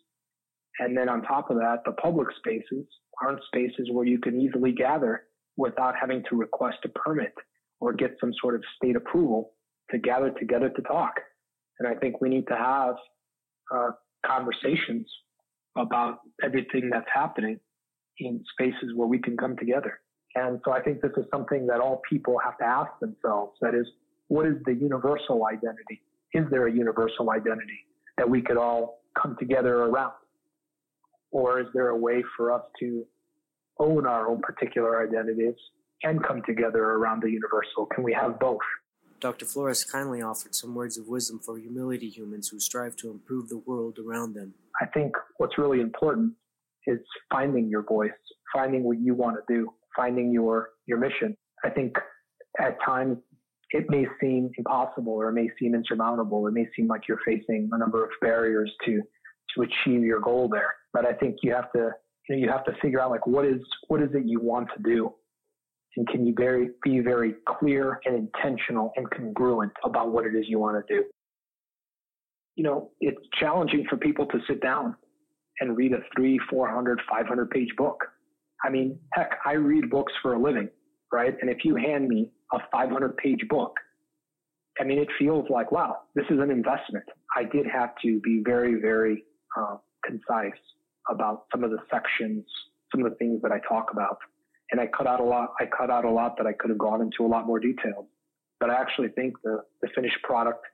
and 0.80 0.98
then 0.98 1.10
on 1.10 1.22
top 1.22 1.52
of 1.52 1.58
that, 1.58 1.84
the 1.86 1.92
public 1.92 2.28
spaces 2.38 2.86
aren't 3.22 3.44
spaces 3.44 3.90
where 3.92 4.06
you 4.06 4.18
can 4.18 4.40
easily 4.40 4.72
gather 4.72 5.24
without 5.58 5.94
having 6.00 6.24
to 6.30 6.38
request 6.38 6.78
a 6.86 6.90
permit 6.90 7.34
or 7.82 7.94
get 7.94 8.16
some 8.20 8.32
sort 8.42 8.56
of 8.56 8.64
state 8.78 8.96
approval 8.96 9.52
to 9.92 9.98
gather 9.98 10.32
together 10.32 10.70
to 10.70 10.82
talk. 10.84 11.16
And 11.80 11.88
I 11.88 11.96
think 11.96 12.22
we 12.22 12.30
need 12.30 12.48
to 12.48 12.56
have 12.56 12.96
uh, 13.74 13.92
conversations 14.26 15.08
about 15.78 16.20
everything 16.44 16.90
that's 16.90 17.08
happening 17.14 17.60
in 18.20 18.44
spaces 18.54 18.94
where 18.96 19.08
we 19.08 19.20
can 19.20 19.36
come 19.38 19.58
together. 19.58 20.00
And 20.36 20.60
so 20.64 20.72
I 20.72 20.82
think 20.82 21.02
this 21.02 21.12
is 21.18 21.26
something 21.34 21.68
that 21.68 21.82
all 21.82 22.02
people 22.10 22.38
have 22.44 22.58
to 22.60 22.66
ask 22.66 22.92
themselves. 23.02 23.58
That 23.62 23.76
is, 23.76 23.88
what 24.28 24.46
is 24.46 24.56
the 24.66 24.74
universal 24.74 25.46
identity? 25.46 26.02
Is 26.34 26.46
there 26.52 26.68
a 26.68 26.72
universal 26.72 27.32
identity 27.32 27.86
that 28.18 28.30
we 28.30 28.42
could 28.42 28.58
all 28.58 29.02
come 29.20 29.36
together 29.40 29.84
around? 29.84 30.14
Or 31.32 31.60
is 31.60 31.68
there 31.74 31.90
a 31.90 31.98
way 31.98 32.24
for 32.36 32.52
us 32.52 32.64
to 32.80 33.06
own 33.80 34.06
our 34.06 34.28
own 34.28 34.42
particular 34.42 35.02
identities 35.08 35.56
and 36.04 36.24
come 36.24 36.42
together 36.46 36.84
around 36.84 37.24
the 37.24 37.30
universal? 37.30 37.86
Can 37.94 38.04
we 38.04 38.14
have 38.14 38.40
both? 38.40 38.60
Dr. 39.20 39.46
Flores 39.46 39.84
kindly 39.84 40.22
offered 40.22 40.56
some 40.56 40.74
words 40.74 40.98
of 40.98 41.08
wisdom 41.08 41.40
for 41.40 41.58
humility 41.58 42.10
humans 42.10 42.48
who 42.48 42.60
strive 42.60 42.96
to 42.98 43.12
improve 43.12 43.50
the 43.50 43.58
world 43.58 43.98
around 44.00 44.34
them. 44.34 44.54
I 44.82 44.86
think 44.86 45.14
what's 45.38 45.58
really 45.58 45.82
important 45.82 46.34
is 46.88 47.00
finding 47.30 47.68
your 47.68 47.84
voice, 47.84 48.12
finding 48.54 48.84
what 48.84 49.00
you 49.00 49.14
want 49.14 49.36
to 49.36 49.54
do, 49.54 49.74
finding 49.96 50.32
your, 50.32 50.70
your 50.86 50.98
mission. 50.98 51.36
I 51.66 51.70
think 51.70 51.98
at 52.60 52.78
times 52.86 53.18
it 53.72 53.90
may 53.90 54.06
seem 54.20 54.50
impossible 54.58 55.14
or 55.14 55.30
it 55.30 55.34
may 55.34 55.50
seem 55.60 55.76
insurmountable. 55.76 56.48
It 56.48 56.54
may 56.54 56.68
seem 56.76 56.88
like 56.88 57.08
you're 57.08 57.20
facing 57.26 57.70
a 57.72 57.78
number 57.78 58.04
of 58.04 58.10
barriers 58.22 58.72
to, 58.86 59.02
to 59.56 59.62
achieve 59.62 60.04
your 60.04 60.20
goal 60.20 60.50
there. 60.50 60.74
But 60.94 61.06
I 61.06 61.14
think 61.14 61.38
you 61.44 61.54
have 61.54 61.72
to, 61.74 61.92
you 62.28 62.36
know, 62.36 62.42
you 62.42 62.50
have 62.50 62.66
to 62.66 62.74
figure 62.82 63.02
out 63.02 63.12
like 63.12 63.28
what 63.28 63.46
is, 63.46 63.62
what 63.88 64.02
is 64.02 64.10
it 64.14 64.24
you 64.26 64.40
want 64.40 64.70
to 64.76 64.84
do? 64.84 65.14
And 65.98 66.08
can 66.08 66.26
you 66.26 66.34
very, 66.38 66.70
be 66.84 67.00
very 67.00 67.36
clear 67.48 68.00
and 68.06 68.16
intentional 68.16 68.92
and 68.96 69.10
congruent 69.12 69.72
about 69.84 70.12
what 70.12 70.26
it 70.26 70.36
is 70.36 70.46
you 70.48 70.60
want 70.60 70.86
to 70.86 70.94
do? 70.94 71.04
You 72.56 72.64
know, 72.64 72.92
it's 73.00 73.22
challenging 73.40 73.86
for 73.90 73.98
people 73.98 74.26
to 74.28 74.40
sit 74.48 74.62
down 74.62 74.96
and 75.60 75.76
read 75.76 75.94
a 75.94 76.00
three, 76.16 76.40
four 76.50 76.70
hundred, 76.70 77.02
five 77.10 77.28
hundred 77.28 77.50
page 77.50 77.70
book. 77.78 77.98
I 78.64 78.70
mean, 78.70 79.00
heck, 79.14 79.32
I 79.46 79.54
read 79.54 79.90
books 79.90 80.14
for 80.22 80.34
a 80.34 80.42
living, 80.42 80.70
right? 81.12 81.36
And 81.42 81.50
if 81.50 81.64
you 81.64 81.76
hand 81.76 82.08
me 82.08 82.32
a 82.54 82.60
500 82.72 83.18
page 83.18 83.46
book, 83.50 83.74
I 84.80 84.84
mean, 84.84 85.00
it 85.00 85.10
feels 85.18 85.46
like, 85.50 85.72
wow, 85.72 85.98
this 86.16 86.26
is 86.30 86.40
an 86.40 86.52
investment. 86.52 87.06
I 87.36 87.44
did 87.44 87.66
have 87.68 87.92
to 88.04 88.20
be 88.22 88.42
very, 88.46 88.76
very 88.80 89.24
uh, 89.58 89.78
concise 90.06 90.60
about 91.10 91.46
some 91.52 91.64
of 91.64 91.72
the 91.72 91.80
sections, 91.92 92.46
some 92.92 93.06
of 93.06 93.12
the 93.12 93.18
things 93.18 93.42
that 93.42 93.52
I 93.52 93.60
talk 93.68 93.92
about. 93.92 94.18
And 94.72 94.80
I 94.80 94.88
cut 94.88 95.08
out 95.08 95.20
a 95.20 95.24
lot. 95.24 95.54
I 95.60 95.66
cut 95.66 95.90
out 95.90 96.06
a 96.06 96.10
lot 96.10 96.38
that 96.38 96.48
I 96.48 96.54
could 96.54 96.70
have 96.70 96.78
gone 96.78 97.02
into 97.02 97.26
a 97.26 97.28
lot 97.28 97.46
more 97.46 97.60
detail. 97.60 98.08
But 98.60 98.70
I 98.70 98.76
actually 98.76 99.10
think 99.10 99.34
the, 99.44 99.64
the 99.82 99.90
finished 99.96 100.18
product 100.24 100.66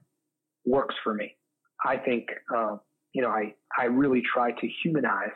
works 0.66 0.96
for 1.04 1.14
me. 1.14 1.36
I 1.84 1.98
think, 1.98 2.28
uh, 2.56 2.78
you 3.14 3.22
know, 3.22 3.30
I, 3.30 3.54
I 3.78 3.86
really 3.86 4.22
try 4.22 4.52
to 4.52 4.68
humanize 4.84 5.30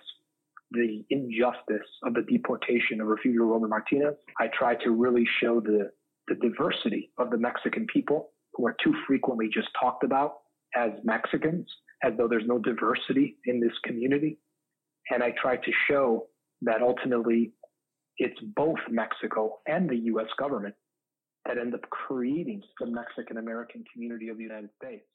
the 0.72 1.04
injustice 1.10 1.88
of 2.04 2.14
the 2.14 2.22
deportation 2.22 3.02
of 3.02 3.08
Refugio 3.08 3.44
Roman 3.44 3.70
Martinez. 3.70 4.16
I 4.40 4.48
try 4.48 4.76
to 4.84 4.92
really 4.92 5.26
show 5.42 5.60
the, 5.60 5.92
the 6.30 6.36
diversity 6.36 7.12
of 7.18 7.30
the 7.32 7.38
Mexican 7.38 7.88
people 7.92 8.30
who 8.54 8.66
are 8.68 8.76
too 8.84 8.94
frequently 9.08 9.50
just 9.54 9.70
talked 9.80 10.04
about 10.04 10.36
as 10.76 10.92
Mexicans, 11.04 11.68
as 12.04 12.14
though 12.18 12.28
there's 12.28 12.48
no 12.48 12.60
diversity 12.60 13.38
in 13.46 13.60
this 13.60 13.74
community. 13.84 14.38
And 15.12 15.24
I 15.24 15.34
try 15.42 15.58
to 15.58 15.72
show 15.90 16.28
that 16.62 16.82
ultimately 16.82 17.54
it's 18.18 18.40
both 18.56 18.78
Mexico 18.90 19.60
and 19.68 19.90
the 19.90 19.96
U.S. 19.96 20.28
government 20.38 20.76
that 21.46 21.58
end 21.58 21.74
up 21.74 21.82
creating 21.90 22.62
the 22.80 22.86
Mexican 22.86 23.38
American 23.38 23.84
community 23.92 24.30
of 24.30 24.38
the 24.38 24.44
United 24.44 24.70
States. 24.82 25.06